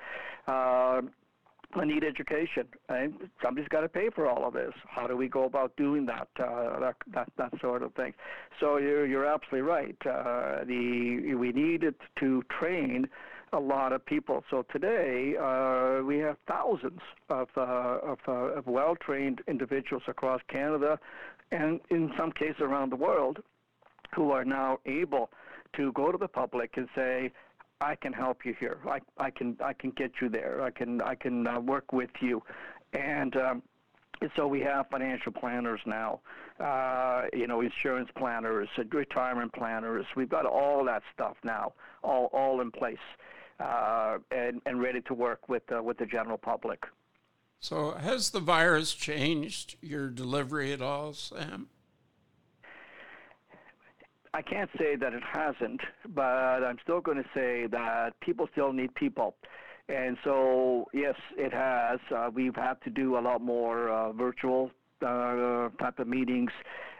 Uh, 0.46 1.02
I 1.74 1.84
need 1.84 2.02
education, 2.02 2.66
and 2.88 3.14
somebody's 3.42 3.68
got 3.68 3.82
to 3.82 3.88
pay 3.88 4.08
for 4.14 4.26
all 4.26 4.46
of 4.48 4.54
this. 4.54 4.72
How 4.88 5.06
do 5.06 5.16
we 5.16 5.28
go 5.28 5.44
about 5.44 5.76
doing 5.76 6.06
that? 6.06 6.28
Uh, 6.40 6.80
that, 6.80 6.96
that 7.12 7.28
that 7.36 7.52
sort 7.60 7.82
of 7.82 7.92
thing. 7.94 8.14
So 8.58 8.78
you're 8.78 9.06
you're 9.06 9.26
absolutely 9.26 9.68
right. 9.68 9.96
Uh, 10.06 10.64
the 10.64 11.34
we 11.34 11.52
needed 11.52 11.94
to 12.20 12.42
train 12.58 13.06
a 13.52 13.60
lot 13.60 13.92
of 13.92 14.04
people. 14.04 14.44
So 14.50 14.64
today 14.72 15.34
uh, 15.36 16.02
we 16.02 16.18
have 16.18 16.36
thousands 16.46 17.00
of 17.28 17.48
uh, 17.56 17.60
of, 17.60 18.18
uh, 18.26 18.32
of 18.32 18.66
well-trained 18.66 19.42
individuals 19.46 20.04
across 20.08 20.40
Canada, 20.48 20.98
and 21.52 21.80
in 21.90 22.10
some 22.16 22.32
cases 22.32 22.62
around 22.62 22.92
the 22.92 22.96
world, 22.96 23.40
who 24.14 24.30
are 24.30 24.44
now 24.44 24.78
able 24.86 25.28
to 25.76 25.92
go 25.92 26.10
to 26.10 26.16
the 26.16 26.28
public 26.28 26.78
and 26.78 26.88
say, 26.94 27.30
I 27.80 27.94
can 27.94 28.12
help 28.12 28.44
you 28.44 28.54
here. 28.58 28.78
I, 28.86 29.00
I 29.18 29.30
can 29.30 29.56
I 29.62 29.72
can 29.72 29.90
get 29.90 30.12
you 30.20 30.28
there. 30.28 30.62
I 30.62 30.70
can 30.70 31.00
I 31.00 31.14
can 31.14 31.46
uh, 31.46 31.60
work 31.60 31.92
with 31.92 32.10
you, 32.20 32.42
and. 32.92 33.36
Um, 33.36 33.62
so 34.34 34.48
we 34.48 34.58
have 34.62 34.86
financial 34.90 35.30
planners 35.30 35.80
now, 35.86 36.18
uh, 36.58 37.26
you 37.32 37.46
know, 37.46 37.60
insurance 37.60 38.08
planners, 38.16 38.68
uh, 38.76 38.82
retirement 38.90 39.52
planners. 39.52 40.06
We've 40.16 40.28
got 40.28 40.44
all 40.44 40.84
that 40.86 41.04
stuff 41.14 41.36
now, 41.44 41.74
all 42.02 42.24
all 42.32 42.60
in 42.60 42.72
place, 42.72 42.96
uh, 43.60 44.18
and 44.32 44.60
and 44.66 44.80
ready 44.80 45.02
to 45.02 45.14
work 45.14 45.48
with 45.48 45.62
with 45.70 45.98
the 45.98 46.06
general 46.06 46.36
public. 46.36 46.84
So 47.60 47.92
has 47.92 48.30
the 48.30 48.40
virus 48.40 48.92
changed 48.92 49.76
your 49.80 50.10
delivery 50.10 50.72
at 50.72 50.82
all, 50.82 51.12
Sam? 51.12 51.68
I 54.34 54.42
can't 54.42 54.70
say 54.78 54.96
that 54.96 55.14
it 55.14 55.22
hasn't, 55.22 55.80
but 56.14 56.62
I'm 56.64 56.78
still 56.82 57.00
going 57.00 57.18
to 57.18 57.28
say 57.34 57.66
that 57.68 58.18
people 58.20 58.48
still 58.52 58.72
need 58.72 58.94
people. 58.94 59.34
And 59.88 60.18
so, 60.22 60.84
yes, 60.92 61.14
it 61.36 61.52
has. 61.52 61.98
Uh, 62.14 62.30
we've 62.32 62.54
had 62.54 62.74
to 62.84 62.90
do 62.90 63.16
a 63.18 63.20
lot 63.20 63.40
more 63.40 63.88
uh, 63.88 64.12
virtual 64.12 64.70
uh, 65.00 65.70
type 65.80 65.98
of 65.98 66.06
meetings. 66.06 66.50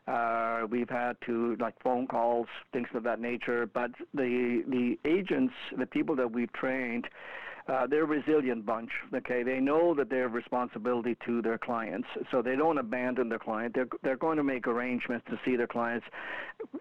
Uh, 0.07 0.63
we've 0.71 0.89
had 0.89 1.17
to 1.27 1.55
like 1.61 1.75
phone 1.83 2.07
calls, 2.07 2.47
things 2.73 2.89
of 2.95 3.03
that 3.03 3.21
nature. 3.21 3.67
But 3.67 3.91
the 4.15 4.63
the 4.67 4.99
agents, 5.05 5.53
the 5.77 5.85
people 5.85 6.17
that 6.17 6.33
we've 6.33 6.53
trained, 6.55 7.09
uh, 7.69 7.87
they're 7.87 8.05
a 8.05 8.07
resilient 8.07 8.65
bunch. 8.65 8.91
Okay, 9.15 9.43
they 9.43 9.61
know 9.61 9.95
that 9.95 10.09
they 10.11 10.19
have 10.19 10.33
responsibility 10.33 11.17
to 11.27 11.43
their 11.43 11.59
clients, 11.59 12.09
so 12.31 12.41
they 12.43 12.57
don't 12.57 12.79
abandon 12.79 13.29
their 13.29 13.39
client. 13.39 13.75
They're 13.75 13.89
they're 14.03 14.17
going 14.17 14.39
to 14.39 14.45
make 14.45 14.67
arrangements 14.67 15.27
to 15.31 15.39
see 15.45 15.57
their 15.57 15.67
clients, 15.67 16.07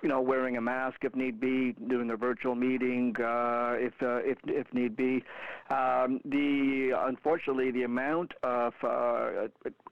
you 0.02 0.10
know, 0.10 0.22
wearing 0.22 0.58
a 0.58 0.62
mask 0.62 0.98
if 1.02 1.16
need 1.16 1.40
be, 1.40 1.74
doing 1.88 2.10
a 2.12 2.16
virtual 2.16 2.56
meeting 2.56 3.16
uh, 3.20 3.74
if 3.78 3.94
uh, 4.02 4.18
if 4.24 4.38
if 4.46 4.74
need 4.74 4.96
be. 4.96 5.24
Um, 5.70 6.22
the 6.26 6.92
unfortunately 7.08 7.72
the 7.72 7.84
amount 7.84 8.32
of 8.44 8.74
uh, 8.84 9.48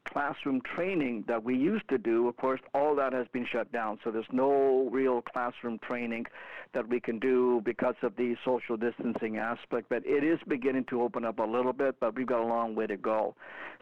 classroom 0.06 0.62
training 0.76 1.24
that 1.28 1.44
we 1.44 1.56
used 1.56 1.88
to 1.90 1.98
do, 1.98 2.28
of 2.28 2.38
course, 2.38 2.62
all 2.74 2.96
that 2.96 3.14
has 3.14 3.28
been 3.34 3.46
shut 3.52 3.72
down. 3.72 4.00
So 4.04 4.12
there's 4.12 4.26
no 4.32 4.90
real 4.92 5.22
classroom 5.22 5.80
training 5.80 6.26
that 6.74 6.88
we 6.88 7.00
can 7.00 7.20
do 7.20 7.62
because 7.64 7.96
of 8.02 8.16
the 8.16 8.36
social 8.44 8.78
distancing 8.78 9.38
aspect. 9.38 9.88
But 9.90 10.06
it 10.06 10.24
is 10.24 10.40
beginning 10.48 10.86
to 10.90 11.02
open 11.02 11.26
up 11.26 11.40
a 11.40 11.44
little 11.44 11.74
bit, 11.74 11.96
but 12.00 12.16
we've 12.16 12.28
got 12.28 12.42
a 12.42 12.48
long 12.48 12.76
way 12.76 12.88
to 12.88 12.98
go. 12.98 13.36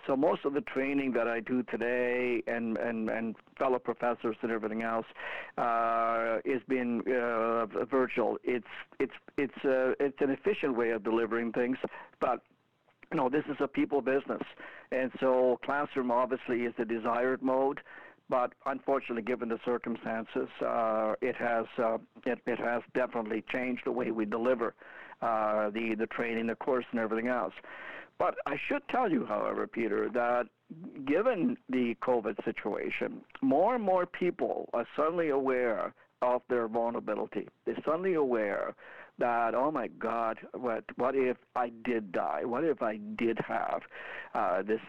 So 0.08 0.16
most 0.16 0.46
of 0.46 0.54
the 0.54 0.62
training 0.62 1.14
that 1.14 1.28
I 1.28 1.40
do 1.40 1.64
today 1.64 2.44
and, 2.48 2.78
and, 2.78 3.10
and 3.10 3.36
fellow 3.58 3.80
professors 3.80 4.36
and 4.42 4.52
everything 4.52 4.82
else 4.82 5.06
uh, 5.58 6.38
is 6.46 6.62
being 6.68 7.02
uh, 7.08 7.66
virtual. 7.86 8.38
It's, 8.44 8.66
it's, 9.00 9.14
it's, 9.38 9.66
uh, 9.66 9.94
it's 10.00 10.18
an 10.20 10.30
efficient 10.30 10.76
way 10.78 10.92
of 10.92 11.04
delivering 11.04 11.52
things, 11.54 11.78
but 12.20 12.42
you 13.14 13.18
know, 13.18 13.30
this 13.30 13.46
is 13.50 13.58
a 13.60 13.68
people 13.68 14.02
business. 14.02 14.42
And 14.92 15.12
so 15.20 15.60
classroom 15.64 16.12
obviously 16.12 16.62
is 16.62 16.74
the 16.78 16.86
desired 16.86 17.42
mode 17.42 17.80
but 18.30 18.54
unfortunately, 18.66 19.22
given 19.22 19.50
the 19.50 19.60
circumstances, 19.66 20.48
uh, 20.66 21.14
it 21.22 21.36
has 21.36 21.66
uh, 21.78 21.98
it, 22.26 22.40
it 22.46 22.58
has 22.58 22.82
definitely 22.96 23.44
changed 23.52 23.82
the 23.86 23.92
way 23.92 24.12
we 24.12 24.26
deliver 24.26 24.74
uh, 25.22 25.70
the 25.70 25.96
the 25.98 26.08
training, 26.08 26.48
the 26.48 26.56
course, 26.56 26.86
and 26.92 27.00
everything 27.00 27.28
else. 27.28 27.54
But 28.18 28.36
I 28.46 28.56
should 28.68 28.88
tell 28.90 29.12
you, 29.12 29.26
however, 29.26 29.68
Peter, 29.68 30.10
that 30.14 30.48
given 31.06 31.58
the 31.70 31.96
COVID 32.02 32.44
situation, 32.46 33.22
more 33.42 33.76
and 33.76 33.84
more 33.84 34.06
people 34.06 34.70
are 34.74 34.88
suddenly 34.96 35.30
aware 35.30 35.94
of 36.22 36.42
their 36.50 36.68
vulnerability. 36.68 37.48
They're 37.66 37.76
suddenly 37.86 38.14
aware 38.14 38.74
that 39.20 39.54
oh 39.56 39.72
my 39.72 39.88
God, 39.88 40.40
what 40.54 40.84
what 40.96 41.16
if 41.16 41.38
I 41.56 41.72
did 41.84 42.12
die? 42.12 42.42
What 42.44 42.64
if 42.64 42.82
I 42.82 42.98
did 43.18 43.38
have 43.48 43.82
uh, 44.34 44.62
this 44.64 44.80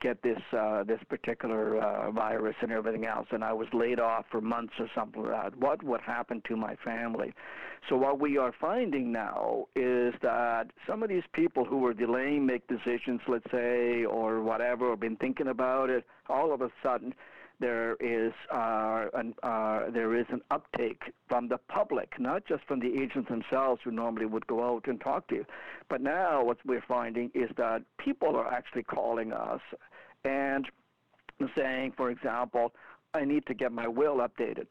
get 0.00 0.22
this 0.22 0.40
uh, 0.56 0.84
this 0.84 1.00
particular 1.08 1.78
uh, 1.82 2.10
virus 2.10 2.54
and 2.62 2.70
everything 2.70 3.06
else, 3.06 3.26
and 3.30 3.42
I 3.42 3.52
was 3.52 3.68
laid 3.72 3.98
off 3.98 4.26
for 4.30 4.40
months 4.40 4.74
or 4.78 4.88
something 4.94 5.22
like 5.22 5.52
that? 5.52 5.58
What 5.58 5.82
would 5.82 6.00
happen 6.00 6.42
to 6.48 6.56
my 6.56 6.76
family? 6.84 7.32
So 7.88 7.96
what 7.96 8.20
we 8.20 8.38
are 8.38 8.54
finding 8.60 9.10
now 9.10 9.66
is 9.74 10.14
that 10.22 10.68
some 10.86 11.02
of 11.02 11.08
these 11.08 11.24
people 11.32 11.64
who 11.64 11.78
were 11.78 11.94
delaying 11.94 12.46
make 12.46 12.66
decisions, 12.68 13.20
let's 13.26 13.50
say, 13.50 14.04
or 14.04 14.42
whatever, 14.42 14.86
or 14.86 14.96
been 14.96 15.16
thinking 15.16 15.48
about 15.48 15.90
it, 15.90 16.04
all 16.28 16.54
of 16.54 16.60
a 16.60 16.70
sudden 16.82 17.12
there 17.62 17.94
is 18.00 18.32
uh, 18.52 19.06
an, 19.14 19.34
uh, 19.44 19.88
there 19.90 20.18
is 20.18 20.26
an 20.30 20.42
uptake 20.50 21.00
from 21.28 21.48
the 21.48 21.58
public, 21.68 22.12
not 22.18 22.44
just 22.44 22.64
from 22.64 22.80
the 22.80 23.00
agents 23.00 23.28
themselves 23.30 23.80
who 23.84 23.92
normally 23.92 24.26
would 24.26 24.46
go 24.48 24.68
out 24.68 24.88
and 24.88 25.00
talk 25.00 25.28
to 25.28 25.36
you. 25.36 25.46
But 25.88 26.00
now 26.00 26.44
what 26.44 26.58
we're 26.66 26.84
finding 26.86 27.30
is 27.34 27.48
that 27.56 27.82
people 27.98 28.36
are 28.36 28.52
actually 28.52 28.82
calling 28.82 29.32
us 29.32 29.60
and 30.24 30.66
saying, 31.56 31.92
for 31.96 32.10
example, 32.10 32.72
I 33.14 33.24
need 33.24 33.46
to 33.46 33.54
get 33.54 33.70
my 33.70 33.86
will 33.86 34.16
updated. 34.16 34.66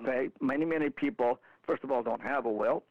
Okay, 0.00 0.30
many 0.40 0.64
many 0.64 0.88
people, 0.88 1.38
first 1.66 1.84
of 1.84 1.90
all, 1.90 2.02
don't 2.02 2.22
have 2.22 2.46
a 2.46 2.50
will, 2.50 2.82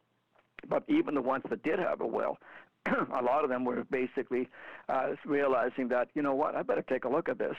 but 0.68 0.84
even 0.88 1.14
the 1.14 1.22
ones 1.22 1.44
that 1.50 1.62
did 1.64 1.78
have 1.80 2.00
a 2.00 2.06
will, 2.06 2.38
a 2.86 3.22
lot 3.22 3.42
of 3.42 3.50
them 3.50 3.64
were 3.64 3.84
basically 3.90 4.48
uh, 4.88 5.10
realizing 5.24 5.88
that 5.88 6.08
you 6.14 6.22
know 6.22 6.34
what, 6.34 6.54
I 6.54 6.62
better 6.62 6.82
take 6.82 7.04
a 7.04 7.08
look 7.08 7.28
at 7.28 7.38
this 7.38 7.56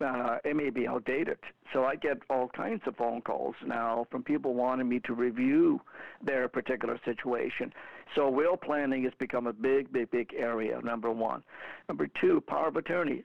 uh, 0.00 0.38
it 0.44 0.56
may 0.56 0.70
be 0.70 0.86
outdated. 0.86 1.38
So 1.72 1.84
I 1.84 1.96
get 1.96 2.18
all 2.30 2.48
kinds 2.48 2.82
of 2.86 2.96
phone 2.96 3.22
calls 3.22 3.54
now 3.66 4.06
from 4.10 4.22
people 4.22 4.54
wanting 4.54 4.88
me 4.88 5.00
to 5.06 5.14
review 5.14 5.80
their 6.24 6.48
particular 6.48 6.98
situation. 7.04 7.72
So 8.14 8.28
will 8.28 8.56
planning 8.56 9.04
has 9.04 9.12
become 9.18 9.46
a 9.46 9.52
big, 9.52 9.92
big, 9.92 10.10
big 10.10 10.34
area, 10.36 10.80
number 10.82 11.10
one. 11.10 11.42
Number 11.88 12.08
two, 12.20 12.42
power 12.46 12.68
of 12.68 12.76
attorney 12.76 13.24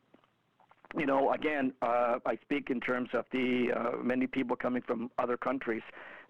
you 0.98 1.06
know, 1.06 1.32
again, 1.34 1.74
uh, 1.82 2.20
I 2.26 2.38
speak 2.42 2.70
in 2.70 2.80
terms 2.80 3.10
of 3.14 3.26
the 3.32 3.68
uh, 3.76 4.04
many 4.04 4.28
people 4.28 4.56
coming 4.56 4.82
from 4.82 5.10
other 5.18 5.38
countries 5.38 5.84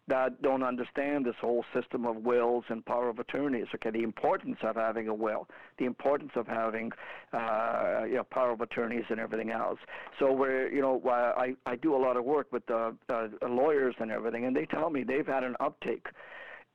that 0.07 0.41
don't 0.41 0.63
understand 0.63 1.25
this 1.25 1.35
whole 1.39 1.63
system 1.73 2.05
of 2.05 2.17
wills 2.17 2.65
and 2.69 2.85
power 2.85 3.09
of 3.09 3.19
attorneys. 3.19 3.67
Okay, 3.75 3.91
the 3.91 4.03
importance 4.03 4.57
of 4.63 4.75
having 4.75 5.07
a 5.07 5.13
will, 5.13 5.47
the 5.77 5.85
importance 5.85 6.31
of 6.35 6.47
having 6.47 6.91
uh, 7.33 8.03
you 8.05 8.15
know 8.15 8.23
power 8.23 8.51
of 8.51 8.61
attorneys 8.61 9.05
and 9.09 9.19
everything 9.19 9.51
else. 9.51 9.79
So 10.19 10.31
we're 10.31 10.71
you 10.71 10.81
know 10.81 11.01
I 11.07 11.55
I 11.65 11.75
do 11.75 11.95
a 11.95 12.01
lot 12.01 12.17
of 12.17 12.25
work 12.25 12.47
with 12.51 12.69
uh, 12.69 12.91
uh, 13.09 13.27
lawyers 13.47 13.95
and 13.99 14.11
everything, 14.11 14.45
and 14.45 14.55
they 14.55 14.65
tell 14.65 14.89
me 14.89 15.03
they've 15.03 15.27
had 15.27 15.43
an 15.43 15.55
uptake 15.59 16.07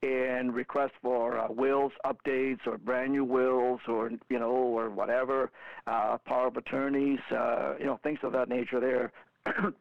in 0.02 0.50
requests 0.52 0.92
for 1.02 1.38
uh, 1.38 1.46
wills 1.50 1.92
updates 2.04 2.66
or 2.66 2.76
brand 2.76 3.12
new 3.12 3.24
wills 3.24 3.80
or 3.88 4.10
you 4.28 4.38
know 4.38 4.50
or 4.50 4.90
whatever 4.90 5.50
uh, 5.86 6.18
power 6.18 6.48
of 6.48 6.56
attorneys 6.56 7.18
uh, 7.30 7.74
you 7.78 7.86
know 7.86 7.98
things 8.02 8.18
of 8.22 8.32
that 8.32 8.48
nature 8.48 8.78
there 8.78 9.12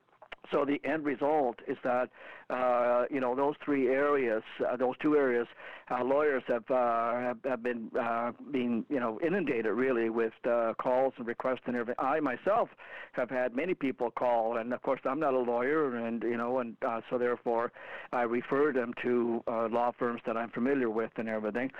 So 0.51 0.65
the 0.65 0.79
end 0.87 1.05
result 1.05 1.59
is 1.67 1.77
that 1.83 2.09
uh, 2.49 3.05
you 3.09 3.19
know 3.19 3.35
those 3.35 3.55
three 3.63 3.87
areas, 3.87 4.43
uh, 4.67 4.77
those 4.77 4.95
two 5.01 5.15
areas, 5.15 5.47
uh, 5.89 6.03
lawyers 6.03 6.43
have, 6.47 6.63
uh, 6.69 7.13
have, 7.19 7.37
have 7.43 7.63
been 7.63 7.89
uh, 7.99 8.31
being 8.51 8.85
you 8.89 8.99
know 8.99 9.19
inundated 9.25 9.73
really 9.73 10.09
with 10.09 10.33
uh, 10.47 10.73
calls 10.79 11.13
and 11.17 11.27
requests 11.27 11.61
and 11.65 11.75
everything. 11.75 12.03
I 12.03 12.19
myself 12.19 12.69
have 13.13 13.29
had 13.29 13.55
many 13.55 13.73
people 13.73 14.11
call, 14.11 14.57
and 14.57 14.73
of 14.73 14.81
course 14.83 15.01
I'm 15.05 15.19
not 15.19 15.33
a 15.33 15.39
lawyer, 15.39 15.95
and 15.95 16.21
you 16.23 16.37
know, 16.37 16.59
and 16.59 16.75
so 17.09 17.17
therefore 17.17 17.71
I 18.11 18.21
refer 18.23 18.71
them 18.71 18.93
to 19.03 19.43
law 19.47 19.91
firms 19.97 20.21
that 20.25 20.37
I'm 20.37 20.51
familiar 20.51 20.89
with 20.89 21.11
and 21.17 21.27
everything. 21.27 21.71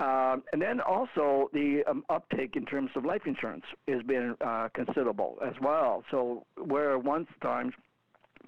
Um, 0.00 0.42
and 0.52 0.60
then 0.60 0.80
also 0.80 1.50
the 1.52 1.82
um, 1.88 2.04
uptake 2.08 2.56
in 2.56 2.64
terms 2.64 2.90
of 2.96 3.04
life 3.04 3.22
insurance 3.26 3.64
has 3.88 4.02
been 4.02 4.36
considerable 4.74 5.38
as 5.46 5.54
well. 5.60 6.02
So 6.10 6.44
where 6.56 6.98
once 6.98 7.28
times 7.42 7.74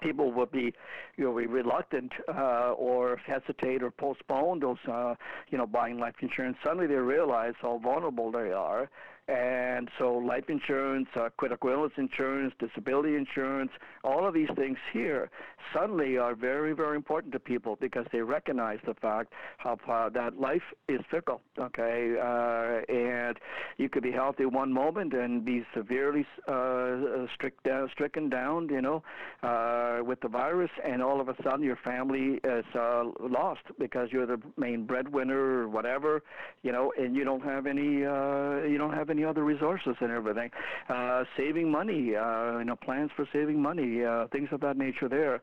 people 0.01 0.31
will 0.31 0.45
be, 0.45 0.73
you 1.17 1.23
know, 1.23 1.35
be 1.35 1.45
reluctant 1.45 2.11
uh, 2.27 2.71
or 2.73 3.17
hesitate 3.25 3.83
or 3.83 3.91
postpone 3.91 4.59
those, 4.59 4.77
uh, 4.91 5.15
you 5.49 5.57
know, 5.57 5.65
buying 5.67 5.97
life 5.97 6.15
insurance. 6.21 6.57
Suddenly 6.63 6.87
they 6.87 6.95
realize 6.95 7.53
how 7.61 7.79
vulnerable 7.79 8.31
they 8.31 8.51
are, 8.51 8.89
and 9.27 9.89
so 9.99 10.13
life 10.13 10.45
insurance, 10.49 11.07
uh, 11.15 11.29
critical 11.37 11.69
illness 11.69 11.91
insurance, 11.97 12.53
disability 12.59 13.15
insurance, 13.15 13.71
all 14.03 14.25
of 14.25 14.33
these 14.33 14.49
things 14.55 14.77
here 14.93 15.29
suddenly 15.73 16.17
are 16.17 16.33
very, 16.33 16.73
very 16.73 16.95
important 16.95 17.33
to 17.33 17.39
people 17.39 17.77
because 17.81 18.05
they 18.13 18.21
recognize 18.21 18.79
the 18.85 18.93
fact 18.93 19.33
of, 19.65 19.79
uh, 19.89 20.09
that 20.09 20.39
life 20.39 20.61
is 20.87 21.01
fickle, 21.11 21.41
okay? 21.59 22.15
Uh, 22.17 22.91
and 22.91 23.37
you 23.77 23.89
could 23.89 24.03
be 24.03 24.11
healthy 24.11 24.45
one 24.45 24.71
moment 24.71 25.13
and 25.13 25.43
be 25.43 25.65
severely 25.75 26.25
uh, 26.47 27.25
strict 27.33 27.63
down, 27.63 27.89
stricken 27.91 28.29
down, 28.29 28.69
you 28.69 28.81
know, 28.81 29.03
uh, 29.43 29.99
with 30.03 30.21
the 30.21 30.27
virus, 30.27 30.71
and 30.85 31.03
all 31.03 31.19
of 31.19 31.27
a 31.27 31.35
sudden 31.43 31.63
your 31.63 31.77
family 31.83 32.39
is 32.43 32.65
uh, 32.75 33.03
lost 33.19 33.61
because 33.77 34.09
you're 34.11 34.25
the 34.25 34.39
main 34.55 34.85
breadwinner 34.85 35.63
or 35.63 35.67
whatever, 35.67 36.23
you 36.63 36.71
know, 36.71 36.93
and 36.97 37.15
you 37.15 37.25
don't 37.25 37.43
have 37.43 37.65
any, 37.65 38.05
uh, 38.05 38.63
you 38.63 38.77
don't 38.77 38.93
have 38.93 39.09
any 39.09 39.16
other 39.25 39.43
resources 39.43 39.95
and 39.99 40.11
everything. 40.11 40.49
Uh, 40.89 41.23
saving 41.35 41.71
money, 41.71 42.15
uh, 42.15 42.57
you 42.59 42.65
know, 42.65 42.75
plans 42.75 43.11
for 43.15 43.27
saving 43.31 43.61
money, 43.61 44.03
uh, 44.03 44.27
things 44.27 44.49
of 44.51 44.61
that 44.61 44.77
nature 44.77 45.09
there. 45.09 45.41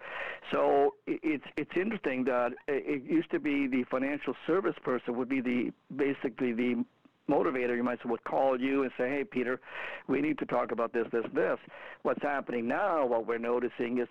So 0.52 0.94
it's 1.06 1.44
it's 1.56 1.70
interesting 1.76 2.24
that 2.24 2.52
it 2.68 3.02
used 3.04 3.30
to 3.30 3.40
be 3.40 3.66
the 3.66 3.84
financial 3.90 4.34
service 4.46 4.76
person 4.82 5.16
would 5.16 5.28
be 5.28 5.40
the 5.40 5.72
basically 5.96 6.52
the 6.52 6.84
motivator, 7.28 7.76
you 7.76 7.82
might 7.82 7.98
say, 7.98 8.08
would 8.08 8.24
call 8.24 8.60
you 8.60 8.82
and 8.82 8.92
say, 8.98 9.08
hey, 9.08 9.24
Peter, 9.24 9.60
we 10.08 10.20
need 10.20 10.38
to 10.38 10.46
talk 10.46 10.72
about 10.72 10.92
this, 10.92 11.06
this, 11.10 11.24
this. 11.34 11.58
What's 12.02 12.22
happening 12.22 12.68
now, 12.68 13.06
what 13.06 13.26
we're 13.26 13.38
noticing 13.38 13.98
is 13.98 14.08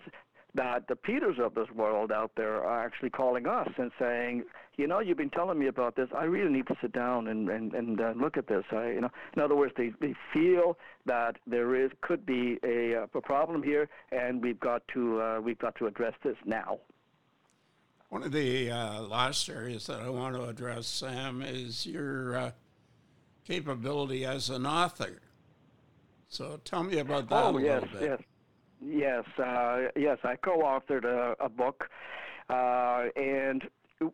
that 0.54 0.86
the 0.88 0.96
Peters 0.96 1.36
of 1.42 1.54
this 1.54 1.68
world 1.74 2.12
out 2.12 2.30
there 2.36 2.62
are 2.62 2.84
actually 2.84 3.10
calling 3.10 3.46
us 3.46 3.68
and 3.76 3.90
saying, 3.98 4.44
you 4.76 4.86
know, 4.86 5.00
you've 5.00 5.16
been 5.16 5.30
telling 5.30 5.58
me 5.58 5.66
about 5.66 5.96
this. 5.96 6.08
I 6.16 6.24
really 6.24 6.50
need 6.50 6.66
to 6.68 6.76
sit 6.80 6.92
down 6.92 7.28
and 7.28 7.48
and 7.48 7.74
and 7.74 8.00
uh, 8.00 8.12
look 8.16 8.36
at 8.36 8.46
this. 8.46 8.64
I, 8.72 8.90
you 8.90 9.00
know, 9.00 9.10
in 9.36 9.42
other 9.42 9.56
words, 9.56 9.72
they 9.76 9.92
they 10.00 10.14
feel 10.32 10.78
that 11.06 11.36
there 11.46 11.74
is 11.74 11.90
could 12.00 12.24
be 12.24 12.58
a, 12.64 13.02
uh, 13.02 13.06
a 13.14 13.20
problem 13.20 13.62
here, 13.62 13.88
and 14.12 14.42
we've 14.42 14.60
got 14.60 14.82
to 14.94 15.20
uh, 15.20 15.40
we've 15.40 15.58
got 15.58 15.74
to 15.76 15.86
address 15.86 16.14
this 16.22 16.36
now. 16.44 16.78
One 18.10 18.22
of 18.22 18.32
the 18.32 18.70
uh, 18.70 19.02
last 19.02 19.48
areas 19.48 19.86
that 19.86 20.00
I 20.00 20.08
want 20.08 20.36
to 20.36 20.44
address, 20.44 20.86
Sam, 20.86 21.42
is 21.42 21.84
your 21.84 22.36
uh, 22.36 22.50
capability 23.44 24.24
as 24.24 24.50
an 24.50 24.66
author. 24.66 25.20
So 26.28 26.60
tell 26.64 26.84
me 26.84 26.98
about 26.98 27.28
that 27.28 27.44
oh, 27.44 27.58
a 27.58 27.62
yes, 27.62 27.82
little 27.82 27.98
bit. 27.98 28.08
Yes. 28.10 28.20
Yes, 28.84 29.24
uh, 29.38 29.88
yes, 29.96 30.18
I 30.24 30.36
co-authored 30.36 31.04
a, 31.04 31.34
a 31.42 31.48
book, 31.48 31.88
uh, 32.50 33.04
and 33.16 33.62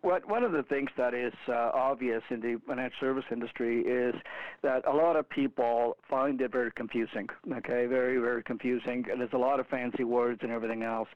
what 0.02 0.28
one 0.28 0.44
of 0.44 0.52
the 0.52 0.62
things 0.62 0.90
that 0.96 1.14
is 1.14 1.32
uh, 1.48 1.70
obvious 1.74 2.22
in 2.30 2.40
the 2.40 2.60
financial 2.66 2.96
service 3.00 3.24
industry 3.32 3.80
is 3.80 4.14
that 4.62 4.86
a 4.86 4.92
lot 4.92 5.16
of 5.16 5.28
people 5.28 5.96
find 6.08 6.40
it 6.40 6.52
very 6.52 6.70
confusing. 6.70 7.28
Okay, 7.50 7.86
very 7.86 8.18
very 8.18 8.42
confusing. 8.42 9.04
There's 9.06 9.32
a 9.32 9.38
lot 9.38 9.58
of 9.58 9.66
fancy 9.66 10.04
words 10.04 10.40
and 10.42 10.52
everything 10.52 10.82
else. 10.82 11.08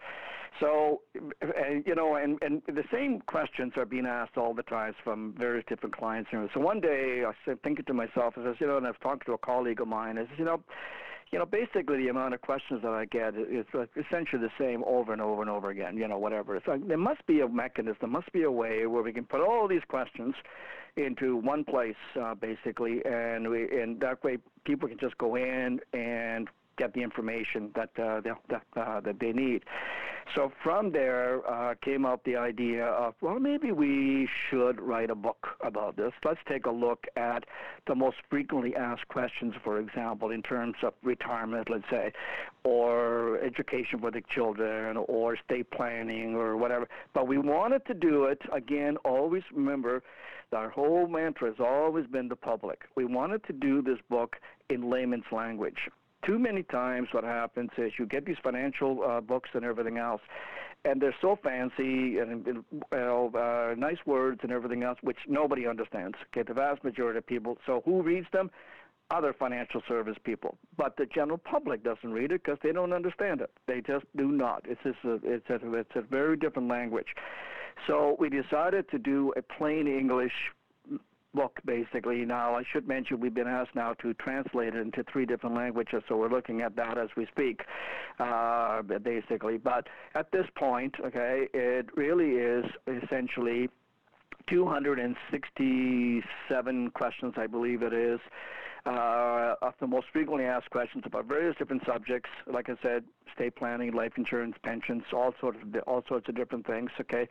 So, 0.60 1.02
and, 1.42 1.84
you 1.84 1.96
know, 1.96 2.14
and, 2.14 2.38
and 2.40 2.62
the 2.68 2.84
same 2.92 3.20
questions 3.26 3.72
are 3.76 3.84
being 3.84 4.06
asked 4.06 4.36
all 4.36 4.54
the 4.54 4.62
time 4.62 4.94
from 5.02 5.34
various 5.36 5.64
different 5.68 5.96
clients. 5.96 6.30
So 6.32 6.60
one 6.60 6.80
day 6.80 7.24
I 7.24 7.32
was 7.48 7.58
thinking 7.64 7.84
to 7.86 7.94
myself, 7.94 8.34
I 8.36 8.44
says, 8.44 8.56
you 8.60 8.68
know, 8.68 8.76
and 8.76 8.86
I 8.86 8.90
was 8.90 8.98
talking 9.02 9.22
to 9.26 9.32
a 9.32 9.38
colleague 9.38 9.80
of 9.80 9.88
mine, 9.88 10.16
I 10.16 10.22
says, 10.22 10.38
you 10.38 10.44
know, 10.44 10.62
you 11.34 11.40
know, 11.40 11.46
basically 11.46 11.96
the 11.96 12.06
amount 12.06 12.32
of 12.32 12.40
questions 12.42 12.80
that 12.84 12.92
I 12.92 13.06
get 13.06 13.34
is 13.34 13.66
essentially 13.96 14.40
the 14.40 14.52
same 14.56 14.84
over 14.86 15.12
and 15.12 15.20
over 15.20 15.42
and 15.42 15.50
over 15.50 15.70
again. 15.70 15.96
You 15.96 16.06
know, 16.06 16.16
whatever. 16.16 16.62
So 16.64 16.78
there 16.86 16.96
must 16.96 17.26
be 17.26 17.40
a 17.40 17.48
mechanism, 17.48 17.96
there 18.02 18.08
must 18.08 18.32
be 18.32 18.44
a 18.44 18.50
way 18.52 18.86
where 18.86 19.02
we 19.02 19.12
can 19.12 19.24
put 19.24 19.40
all 19.40 19.66
these 19.66 19.82
questions 19.88 20.36
into 20.96 21.34
one 21.34 21.64
place, 21.64 21.96
uh, 22.22 22.36
basically, 22.36 23.04
and 23.04 23.50
we, 23.50 23.64
and 23.82 23.98
that 23.98 24.22
way 24.22 24.38
people 24.64 24.88
can 24.88 24.96
just 24.96 25.18
go 25.18 25.34
in 25.34 25.80
and 25.92 26.48
get 26.76 26.92
the 26.94 27.02
information 27.02 27.70
that 27.74 27.90
uh, 27.98 28.20
that 28.22 28.62
uh, 28.76 29.00
that 29.00 29.20
they 29.20 29.32
need. 29.32 29.62
So 30.34 30.50
from 30.62 30.90
there 30.90 31.46
uh, 31.46 31.74
came 31.82 32.06
up 32.06 32.24
the 32.24 32.36
idea 32.36 32.86
of 32.86 33.14
well 33.20 33.38
maybe 33.38 33.72
we 33.72 34.28
should 34.48 34.80
write 34.80 35.10
a 35.10 35.14
book 35.14 35.46
about 35.62 35.96
this. 35.96 36.12
Let's 36.24 36.40
take 36.48 36.66
a 36.66 36.70
look 36.70 37.04
at 37.16 37.44
the 37.86 37.94
most 37.94 38.16
frequently 38.30 38.74
asked 38.74 39.06
questions, 39.08 39.54
for 39.62 39.78
example, 39.78 40.30
in 40.30 40.42
terms 40.42 40.76
of 40.82 40.94
retirement, 41.02 41.68
let's 41.70 41.84
say, 41.90 42.12
or 42.64 43.38
education 43.40 44.00
for 44.00 44.10
the 44.10 44.22
children, 44.34 44.96
or 44.96 45.34
estate 45.34 45.70
planning, 45.70 46.34
or 46.34 46.56
whatever. 46.56 46.88
But 47.12 47.28
we 47.28 47.38
wanted 47.38 47.84
to 47.86 47.94
do 47.94 48.24
it 48.24 48.40
again. 48.52 48.96
Always 49.04 49.42
remember. 49.52 50.02
Our 50.52 50.70
whole 50.70 51.08
mantra 51.08 51.48
has 51.48 51.58
always 51.58 52.06
been 52.06 52.28
the 52.28 52.36
public. 52.36 52.82
We 52.94 53.04
wanted 53.04 53.44
to 53.46 53.52
do 53.52 53.82
this 53.82 53.98
book 54.08 54.36
in 54.70 54.88
layman's 54.88 55.24
language 55.32 55.78
too 56.24 56.38
many 56.38 56.62
times 56.62 57.08
what 57.12 57.24
happens 57.24 57.70
is 57.76 57.92
you 57.98 58.06
get 58.06 58.24
these 58.24 58.36
financial 58.42 59.02
uh, 59.02 59.20
books 59.20 59.50
and 59.54 59.64
everything 59.64 59.98
else 59.98 60.20
and 60.84 61.00
they're 61.00 61.14
so 61.20 61.38
fancy 61.42 62.18
and 62.18 62.46
you 62.46 62.64
know, 62.92 63.30
uh, 63.34 63.74
nice 63.76 63.98
words 64.06 64.40
and 64.42 64.52
everything 64.52 64.82
else 64.82 64.98
which 65.02 65.18
nobody 65.28 65.66
understands. 65.66 66.16
Okay 66.32 66.42
the 66.42 66.54
vast 66.54 66.82
majority 66.84 67.18
of 67.18 67.26
people 67.26 67.58
so 67.66 67.82
who 67.84 68.02
reads 68.02 68.26
them? 68.32 68.50
Other 69.10 69.34
financial 69.34 69.82
service 69.86 70.16
people. 70.24 70.56
But 70.78 70.96
the 70.96 71.04
general 71.04 71.36
public 71.36 71.84
doesn't 71.84 72.10
read 72.10 72.32
it 72.32 72.42
because 72.42 72.58
they 72.62 72.72
don't 72.72 72.92
understand 72.92 73.42
it. 73.42 73.50
They 73.66 73.82
just 73.82 74.06
do 74.16 74.28
not. 74.28 74.64
It's 74.66 74.80
just 74.82 74.96
a, 75.04 75.20
it's 75.22 75.48
a, 75.50 75.74
it's 75.74 75.94
a 75.94 76.00
very 76.00 76.38
different 76.38 76.68
language. 76.68 77.08
So 77.86 78.16
we 78.18 78.30
decided 78.30 78.90
to 78.90 78.98
do 78.98 79.32
a 79.36 79.42
plain 79.42 79.86
english 79.86 80.32
book, 81.34 81.58
basically. 81.64 82.24
Now, 82.24 82.54
I 82.54 82.62
should 82.72 82.86
mention 82.88 83.20
we've 83.20 83.34
been 83.34 83.48
asked 83.48 83.74
now 83.74 83.92
to 83.94 84.14
translate 84.14 84.74
it 84.74 84.80
into 84.80 85.04
three 85.12 85.26
different 85.26 85.56
languages, 85.56 86.02
so 86.08 86.16
we're 86.16 86.30
looking 86.30 86.62
at 86.62 86.74
that 86.76 86.96
as 86.98 87.08
we 87.16 87.26
speak, 87.26 87.60
uh, 88.18 88.80
basically. 88.82 89.58
But 89.58 89.88
at 90.14 90.32
this 90.32 90.46
point, 90.56 90.94
okay, 91.04 91.48
it 91.52 91.94
really 91.96 92.36
is 92.36 92.64
essentially 92.86 93.68
267 94.48 96.90
questions, 96.90 97.34
I 97.36 97.46
believe 97.46 97.82
it 97.82 97.92
is. 97.92 98.20
Uh, 98.86 99.54
of 99.62 99.72
the 99.80 99.86
most 99.86 100.06
frequently 100.12 100.44
asked 100.44 100.68
questions 100.68 101.02
about 101.06 101.24
various 101.24 101.56
different 101.56 101.82
subjects. 101.86 102.28
Like 102.46 102.68
I 102.68 102.74
said, 102.82 103.02
estate 103.30 103.56
planning, 103.56 103.94
life 103.94 104.12
insurance, 104.18 104.56
pensions, 104.62 105.04
all 105.10 105.32
sorts 105.40 105.56
of 105.62 105.74
all 105.86 106.04
sorts 106.06 106.28
of 106.28 106.36
different 106.36 106.66
things. 106.66 106.90
Okay, 107.00 107.26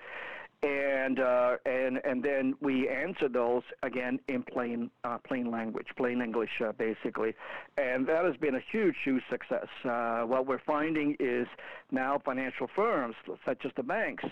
and 0.64 1.20
uh, 1.20 1.58
and 1.66 2.00
and 2.06 2.24
then 2.24 2.56
we 2.62 2.88
answer 2.88 3.28
those 3.28 3.64
again 3.84 4.20
in 4.28 4.44
plain 4.44 4.90
uh, 5.04 5.18
plain 5.28 5.52
language, 5.52 5.88
plain 5.98 6.22
English, 6.22 6.50
uh, 6.66 6.72
basically, 6.72 7.34
and 7.78 8.08
that 8.08 8.24
has 8.24 8.36
been 8.38 8.56
a 8.56 8.62
huge, 8.72 8.96
huge 9.04 9.24
success. 9.30 9.68
Uh, 9.84 10.22
what 10.22 10.48
we're 10.48 10.62
finding 10.66 11.16
is 11.20 11.48
now 11.92 12.20
financial 12.24 12.68
firms, 12.76 13.16
such 13.46 13.66
as 13.66 13.72
the 13.76 13.84
banks, 13.84 14.24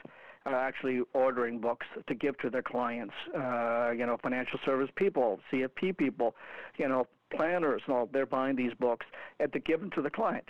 are 0.46 0.56
actually 0.56 1.02
ordering 1.14 1.60
books 1.60 1.86
to 2.08 2.16
give 2.16 2.38
to 2.40 2.50
their 2.50 2.64
clients. 2.64 3.14
Uh, 3.36 3.92
you 3.92 4.06
know, 4.06 4.18
financial 4.24 4.60
service 4.66 4.90
people, 4.96 5.40
CFP 5.52 5.98
people, 5.98 6.36
you 6.78 6.88
know, 6.88 7.06
planners 7.32 7.82
and 7.86 7.96
all, 7.96 8.10
they're 8.12 8.26
buying 8.26 8.56
these 8.56 8.74
books 8.80 9.06
and 9.40 9.52
to 9.54 9.60
give 9.60 9.80
them 9.80 9.90
to 9.92 10.02
the 10.02 10.10
client. 10.10 10.46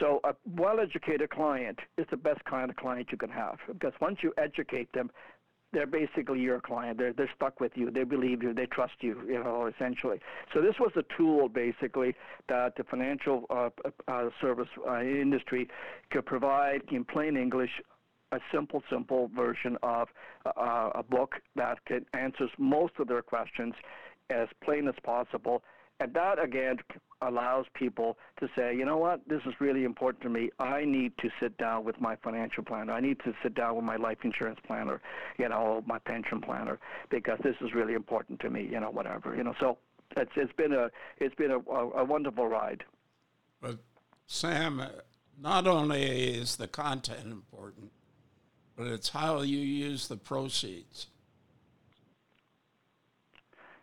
So 0.00 0.20
a 0.24 0.34
well-educated 0.56 1.30
client 1.30 1.78
is 1.98 2.06
the 2.10 2.16
best 2.16 2.44
kind 2.44 2.70
of 2.70 2.76
client 2.76 3.08
you 3.10 3.18
can 3.18 3.30
have 3.30 3.58
because 3.68 3.92
once 4.00 4.18
you 4.22 4.32
educate 4.38 4.92
them, 4.92 5.10
they're 5.72 5.86
basically 5.86 6.38
your 6.40 6.60
client. 6.60 6.98
They're 6.98 7.14
they're 7.14 7.30
stuck 7.34 7.58
with 7.58 7.72
you. 7.76 7.90
They 7.90 8.04
believe 8.04 8.42
you. 8.42 8.52
They 8.52 8.66
trust 8.66 8.94
you. 9.00 9.22
You 9.26 9.42
know, 9.42 9.70
essentially. 9.74 10.20
So 10.52 10.60
this 10.60 10.74
was 10.78 10.92
a 10.96 11.04
tool, 11.16 11.48
basically, 11.48 12.14
that 12.48 12.76
the 12.76 12.84
financial 12.84 13.46
uh, 13.48 13.70
uh, 14.06 14.28
service 14.40 14.68
uh, 14.86 15.00
industry 15.00 15.68
could 16.10 16.26
provide 16.26 16.82
in 16.90 17.04
plain 17.04 17.36
English 17.36 17.70
a 18.32 18.38
simple, 18.52 18.82
simple 18.90 19.30
version 19.34 19.76
of 19.82 20.08
uh, 20.46 20.90
a 20.94 21.02
book 21.02 21.34
that 21.54 21.78
answers 22.14 22.50
most 22.58 22.94
of 22.98 23.06
their 23.06 23.22
questions 23.22 23.74
as 24.30 24.48
plain 24.64 24.88
as 24.88 24.94
possible 25.02 25.62
and 26.00 26.12
that, 26.14 26.42
again, 26.42 26.78
allows 27.20 27.66
people 27.74 28.18
to 28.40 28.48
say, 28.56 28.74
you 28.76 28.84
know 28.84 28.96
what, 28.96 29.20
this 29.28 29.40
is 29.46 29.54
really 29.60 29.84
important 29.84 30.22
to 30.22 30.28
me. 30.28 30.50
I 30.58 30.84
need 30.84 31.16
to 31.18 31.30
sit 31.38 31.56
down 31.56 31.84
with 31.84 32.00
my 32.00 32.16
financial 32.16 32.64
planner. 32.64 32.92
I 32.92 33.00
need 33.00 33.20
to 33.20 33.32
sit 33.42 33.54
down 33.54 33.76
with 33.76 33.84
my 33.84 33.96
life 33.96 34.18
insurance 34.24 34.58
planner, 34.66 35.00
you 35.38 35.48
know, 35.48 35.84
my 35.86 36.00
pension 36.00 36.40
planner, 36.40 36.80
because 37.10 37.38
this 37.44 37.54
is 37.60 37.74
really 37.74 37.94
important 37.94 38.40
to 38.40 38.50
me, 38.50 38.68
you 38.70 38.80
know, 38.80 38.90
whatever. 38.90 39.36
You 39.36 39.44
know, 39.44 39.54
so 39.60 39.78
it's, 40.16 40.32
it's 40.34 40.52
been, 40.54 40.72
a, 40.72 40.90
it's 41.18 41.34
been 41.36 41.52
a, 41.52 41.58
a 41.58 42.04
wonderful 42.04 42.48
ride. 42.48 42.82
But, 43.60 43.78
Sam, 44.26 44.82
not 45.40 45.68
only 45.68 46.02
is 46.02 46.56
the 46.56 46.66
content 46.66 47.26
important, 47.26 47.92
but 48.76 48.88
it's 48.88 49.10
how 49.10 49.42
you 49.42 49.58
use 49.58 50.08
the 50.08 50.16
proceeds. 50.16 51.06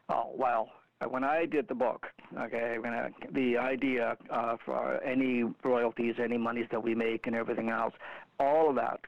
Oh, 0.10 0.32
well, 0.36 0.70
when 1.08 1.24
I 1.24 1.46
did 1.46 1.68
the 1.68 1.76
book, 1.76 2.08
okay, 2.38 2.78
when 2.80 2.94
I, 2.94 3.10
the 3.34 3.58
idea 3.58 4.18
uh, 4.30 4.58
for 4.66 5.02
any 5.04 5.44
royalties, 5.64 6.16
any 6.22 6.38
monies 6.38 6.68
that 6.72 6.84
we 6.84 6.94
make, 6.94 7.28
and 7.28 7.36
everything 7.36 7.70
else, 7.70 7.94
all 8.40 8.70
of 8.70 8.76
that 8.76 9.00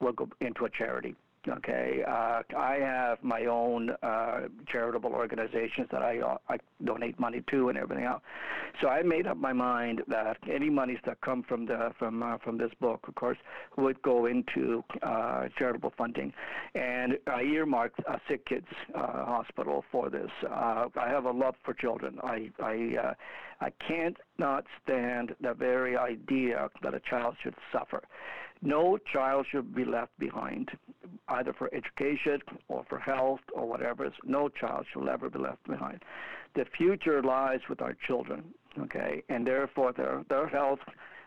will 0.00 0.12
go 0.12 0.28
into 0.40 0.64
a 0.64 0.70
charity. 0.70 1.14
Okay, 1.46 2.02
uh, 2.08 2.40
I 2.56 2.76
have 2.80 3.22
my 3.22 3.44
own 3.44 3.90
uh, 4.02 4.48
charitable 4.66 5.12
organizations 5.12 5.88
that 5.92 6.02
I 6.02 6.20
uh, 6.20 6.38
I 6.48 6.56
donate 6.82 7.20
money 7.20 7.42
to 7.50 7.68
and 7.68 7.76
everything 7.76 8.06
else. 8.06 8.22
So 8.80 8.88
I 8.88 9.02
made 9.02 9.26
up 9.26 9.36
my 9.36 9.52
mind 9.52 10.02
that 10.08 10.38
any 10.50 10.70
monies 10.70 10.98
that 11.04 11.20
come 11.20 11.42
from 11.42 11.66
the 11.66 11.92
from 11.98 12.22
uh, 12.22 12.38
from 12.38 12.56
this 12.56 12.70
book, 12.80 13.04
of 13.08 13.14
course, 13.14 13.36
would 13.76 14.00
go 14.00 14.24
into 14.24 14.82
uh, 15.02 15.48
charitable 15.58 15.92
funding, 15.98 16.32
and 16.74 17.18
I 17.26 17.42
earmarked 17.42 18.00
a 18.00 18.18
Sick 18.26 18.46
Kids 18.46 18.66
uh, 18.94 19.00
Hospital 19.26 19.84
for 19.92 20.08
this. 20.08 20.30
Uh, 20.50 20.86
I 20.98 21.08
have 21.08 21.26
a 21.26 21.30
love 21.30 21.56
for 21.62 21.74
children. 21.74 22.18
I 22.22 22.50
I 22.58 22.96
uh, 22.98 23.14
I 23.60 23.70
can't 23.86 24.16
not 24.38 24.64
stand 24.82 25.34
the 25.40 25.52
very 25.52 25.96
idea 25.96 26.70
that 26.82 26.94
a 26.94 27.00
child 27.00 27.36
should 27.42 27.54
suffer. 27.70 28.02
No 28.64 28.98
child 29.12 29.46
should 29.50 29.74
be 29.74 29.84
left 29.84 30.18
behind, 30.18 30.70
either 31.28 31.52
for 31.52 31.68
education 31.74 32.40
or 32.68 32.82
for 32.88 32.98
health 32.98 33.40
or 33.52 33.68
whatever. 33.68 34.10
No 34.24 34.48
child 34.48 34.86
should 34.90 35.06
ever 35.06 35.28
be 35.28 35.38
left 35.38 35.62
behind. 35.68 36.02
The 36.54 36.64
future 36.76 37.22
lies 37.22 37.60
with 37.68 37.82
our 37.82 37.94
children, 38.06 38.42
okay, 38.80 39.22
and 39.28 39.46
therefore 39.46 39.92
their 39.92 40.24
their 40.30 40.48
health, 40.48 40.78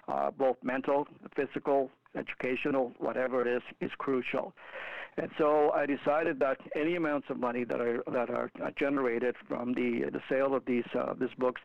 uh, 0.07 0.31
both 0.31 0.57
mental, 0.63 1.07
physical, 1.35 1.91
educational, 2.15 2.91
whatever 2.97 3.41
it 3.41 3.47
is, 3.47 3.61
is 3.81 3.91
crucial. 3.99 4.53
And 5.17 5.31
so 5.37 5.71
I 5.71 5.87
decided 5.87 6.39
that 6.39 6.57
any 6.75 6.95
amounts 6.95 7.27
of 7.31 7.39
money 7.39 7.63
that 7.63 7.81
are 7.81 8.03
that 8.11 8.29
are 8.29 8.51
generated 8.77 9.35
from 9.47 9.73
the 9.73 10.09
the 10.11 10.21
sale 10.29 10.53
of 10.53 10.63
these 10.65 10.85
uh, 10.93 11.13
these 11.19 11.33
books 11.39 11.61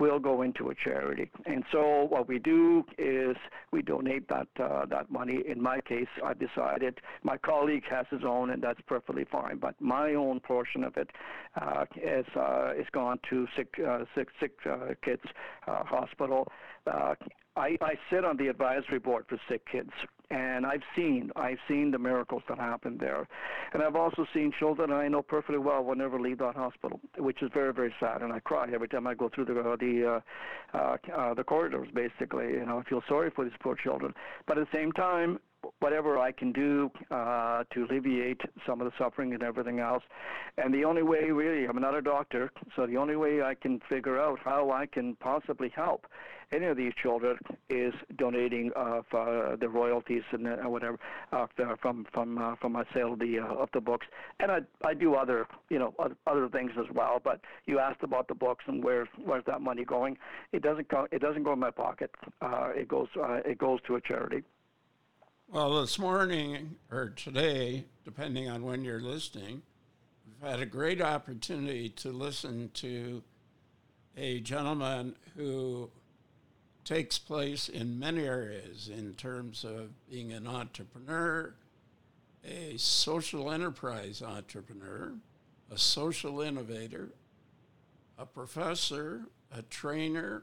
will 0.00 0.18
go 0.18 0.42
into 0.42 0.70
a 0.70 0.74
charity. 0.74 1.30
And 1.46 1.62
so 1.70 2.06
what 2.08 2.26
we 2.26 2.40
do 2.40 2.84
is 2.98 3.36
we 3.70 3.82
donate 3.82 4.28
that 4.28 4.48
uh, 4.60 4.86
that 4.86 5.08
money. 5.10 5.42
In 5.46 5.62
my 5.62 5.80
case, 5.80 6.08
I've 6.24 6.40
decided 6.40 7.00
my 7.22 7.36
colleague 7.36 7.84
has 7.88 8.06
his 8.10 8.22
own, 8.24 8.50
and 8.50 8.60
that's 8.60 8.80
perfectly 8.88 9.24
fine. 9.30 9.58
But 9.58 9.80
my 9.80 10.14
own 10.14 10.40
portion 10.40 10.82
of 10.82 10.96
it 10.96 11.10
uh, 11.60 11.84
is 11.94 12.26
uh, 12.34 12.72
is 12.76 12.86
gone 12.92 13.20
to 13.30 13.46
sick 13.56 13.72
uh, 13.86 14.00
sick 14.16 14.28
sick 14.40 14.52
uh, 14.68 14.94
kids 15.04 15.22
hospital. 15.66 16.48
I, 17.56 17.78
I 17.80 17.94
sit 18.10 18.22
on 18.24 18.36
the 18.36 18.48
advisory 18.48 18.98
board 18.98 19.24
for 19.28 19.38
Sick 19.48 19.62
Kids, 19.72 19.90
and 20.30 20.66
I've 20.66 20.82
seen 20.94 21.30
I've 21.36 21.58
seen 21.68 21.90
the 21.90 21.98
miracles 21.98 22.42
that 22.48 22.58
happen 22.58 22.98
there, 22.98 23.28
and 23.72 23.82
I've 23.82 23.96
also 23.96 24.26
seen 24.34 24.52
children 24.58 24.90
I 24.90 25.08
know 25.08 25.22
perfectly 25.22 25.58
well 25.58 25.84
will 25.84 25.94
never 25.94 26.20
leave 26.20 26.38
that 26.38 26.56
hospital, 26.56 27.00
which 27.18 27.42
is 27.42 27.50
very 27.54 27.72
very 27.72 27.94
sad, 28.00 28.22
and 28.22 28.32
I 28.32 28.40
cry 28.40 28.68
every 28.72 28.88
time 28.88 29.06
I 29.06 29.14
go 29.14 29.30
through 29.32 29.46
the 29.46 29.60
uh, 29.60 29.76
the 29.76 30.22
uh, 30.74 30.76
uh, 30.76 30.96
uh, 31.16 31.34
the 31.34 31.44
corridors. 31.44 31.88
Basically, 31.94 32.46
you 32.52 32.66
know, 32.66 32.78
I 32.78 32.88
feel 32.88 33.02
sorry 33.08 33.30
for 33.30 33.44
these 33.44 33.54
poor 33.60 33.76
children, 33.76 34.14
but 34.46 34.58
at 34.58 34.66
the 34.70 34.76
same 34.76 34.92
time, 34.92 35.38
whatever 35.80 36.18
I 36.18 36.32
can 36.32 36.52
do 36.52 36.90
uh, 37.10 37.64
to 37.72 37.84
alleviate 37.84 38.40
some 38.66 38.80
of 38.80 38.86
the 38.86 38.92
suffering 38.98 39.34
and 39.34 39.42
everything 39.42 39.78
else. 39.78 40.02
And 40.58 40.72
the 40.72 40.84
only 40.84 41.02
way, 41.02 41.30
really, 41.30 41.66
I'm 41.66 41.80
not 41.80 41.94
a 41.94 42.02
doctor, 42.02 42.50
so 42.74 42.86
the 42.86 42.96
only 42.96 43.16
way 43.16 43.42
I 43.42 43.54
can 43.54 43.80
figure 43.88 44.18
out 44.18 44.38
how 44.44 44.70
I 44.70 44.86
can 44.86 45.16
possibly 45.16 45.68
help 45.74 46.06
any 46.52 46.66
of 46.66 46.76
these 46.76 46.92
children 47.02 47.38
is 47.68 47.92
donating 48.16 48.70
uh, 48.76 49.02
for 49.10 49.56
the 49.58 49.68
royalties 49.68 50.22
and 50.32 50.46
uh, 50.46 50.56
whatever 50.68 50.98
uh, 51.32 51.46
from 51.80 52.06
from 52.12 52.38
uh, 52.38 52.54
from 52.56 52.72
my 52.72 52.84
sale 52.94 53.14
of 53.14 53.18
the 53.18 53.38
uh, 53.38 53.54
of 53.54 53.68
the 53.72 53.80
books. 53.80 54.06
And 54.40 54.50
I 54.50 54.60
I 54.84 54.94
do 54.94 55.14
other 55.14 55.46
you 55.70 55.78
know 55.78 55.94
other 56.26 56.48
things 56.48 56.72
as 56.78 56.86
well. 56.94 57.20
But 57.22 57.40
you 57.66 57.78
asked 57.78 58.02
about 58.02 58.28
the 58.28 58.34
books 58.34 58.64
and 58.68 58.82
where 58.82 59.08
where's 59.24 59.44
that 59.46 59.60
money 59.60 59.84
going? 59.84 60.18
It 60.52 60.62
doesn't 60.62 60.88
go 60.88 61.06
it 61.10 61.20
doesn't 61.20 61.42
go 61.42 61.52
in 61.52 61.58
my 61.58 61.70
pocket. 61.70 62.10
Uh, 62.40 62.70
it 62.74 62.88
goes 62.88 63.08
uh, 63.16 63.40
it 63.44 63.58
goes 63.58 63.80
to 63.86 63.96
a 63.96 64.00
charity. 64.00 64.42
Well, 65.48 65.80
this 65.80 65.96
morning 65.96 66.74
or 66.90 67.10
today, 67.10 67.84
depending 68.04 68.50
on 68.50 68.64
when 68.64 68.82
you're 68.82 69.00
listening, 69.00 69.62
we've 70.26 70.50
had 70.50 70.58
a 70.58 70.66
great 70.66 71.00
opportunity 71.00 71.88
to 71.90 72.10
listen 72.10 72.70
to 72.74 73.22
a 74.16 74.40
gentleman 74.40 75.14
who 75.36 75.88
takes 76.84 77.20
place 77.20 77.68
in 77.68 77.96
many 77.96 78.26
areas 78.26 78.88
in 78.88 79.14
terms 79.14 79.62
of 79.62 79.90
being 80.10 80.32
an 80.32 80.48
entrepreneur, 80.48 81.54
a 82.44 82.76
social 82.76 83.52
enterprise 83.52 84.22
entrepreneur, 84.22 85.14
a 85.70 85.78
social 85.78 86.40
innovator, 86.40 87.12
a 88.18 88.26
professor, 88.26 89.22
a 89.56 89.62
trainer, 89.62 90.42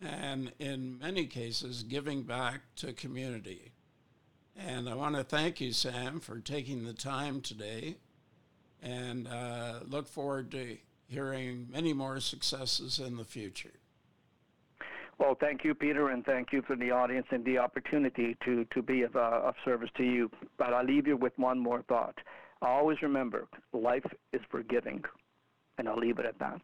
and 0.00 0.52
in 0.60 0.98
many 1.00 1.26
cases, 1.26 1.82
giving 1.82 2.22
back 2.22 2.60
to 2.76 2.92
community. 2.92 3.71
And 4.56 4.88
I 4.88 4.94
want 4.94 5.16
to 5.16 5.24
thank 5.24 5.60
you, 5.60 5.72
Sam, 5.72 6.20
for 6.20 6.38
taking 6.38 6.84
the 6.84 6.92
time 6.92 7.40
today 7.40 7.96
and 8.82 9.28
uh, 9.28 9.80
look 9.86 10.08
forward 10.08 10.50
to 10.52 10.76
hearing 11.08 11.68
many 11.70 11.92
more 11.92 12.20
successes 12.20 12.98
in 12.98 13.16
the 13.16 13.24
future. 13.24 13.72
Well, 15.18 15.36
thank 15.38 15.62
you, 15.62 15.74
Peter, 15.74 16.08
and 16.08 16.24
thank 16.24 16.52
you 16.52 16.62
for 16.62 16.74
the 16.74 16.90
audience 16.90 17.26
and 17.30 17.44
the 17.44 17.58
opportunity 17.58 18.36
to, 18.44 18.64
to 18.74 18.82
be 18.82 19.02
of, 19.02 19.14
uh, 19.14 19.40
of 19.44 19.54
service 19.64 19.90
to 19.96 20.02
you. 20.02 20.30
But 20.58 20.72
I'll 20.72 20.84
leave 20.84 21.06
you 21.06 21.16
with 21.16 21.32
one 21.36 21.58
more 21.58 21.82
thought. 21.82 22.18
Always 22.60 23.02
remember, 23.02 23.46
life 23.72 24.04
is 24.32 24.40
forgiving, 24.50 25.04
and 25.78 25.88
I'll 25.88 25.98
leave 25.98 26.18
it 26.18 26.26
at 26.26 26.38
that. 26.38 26.60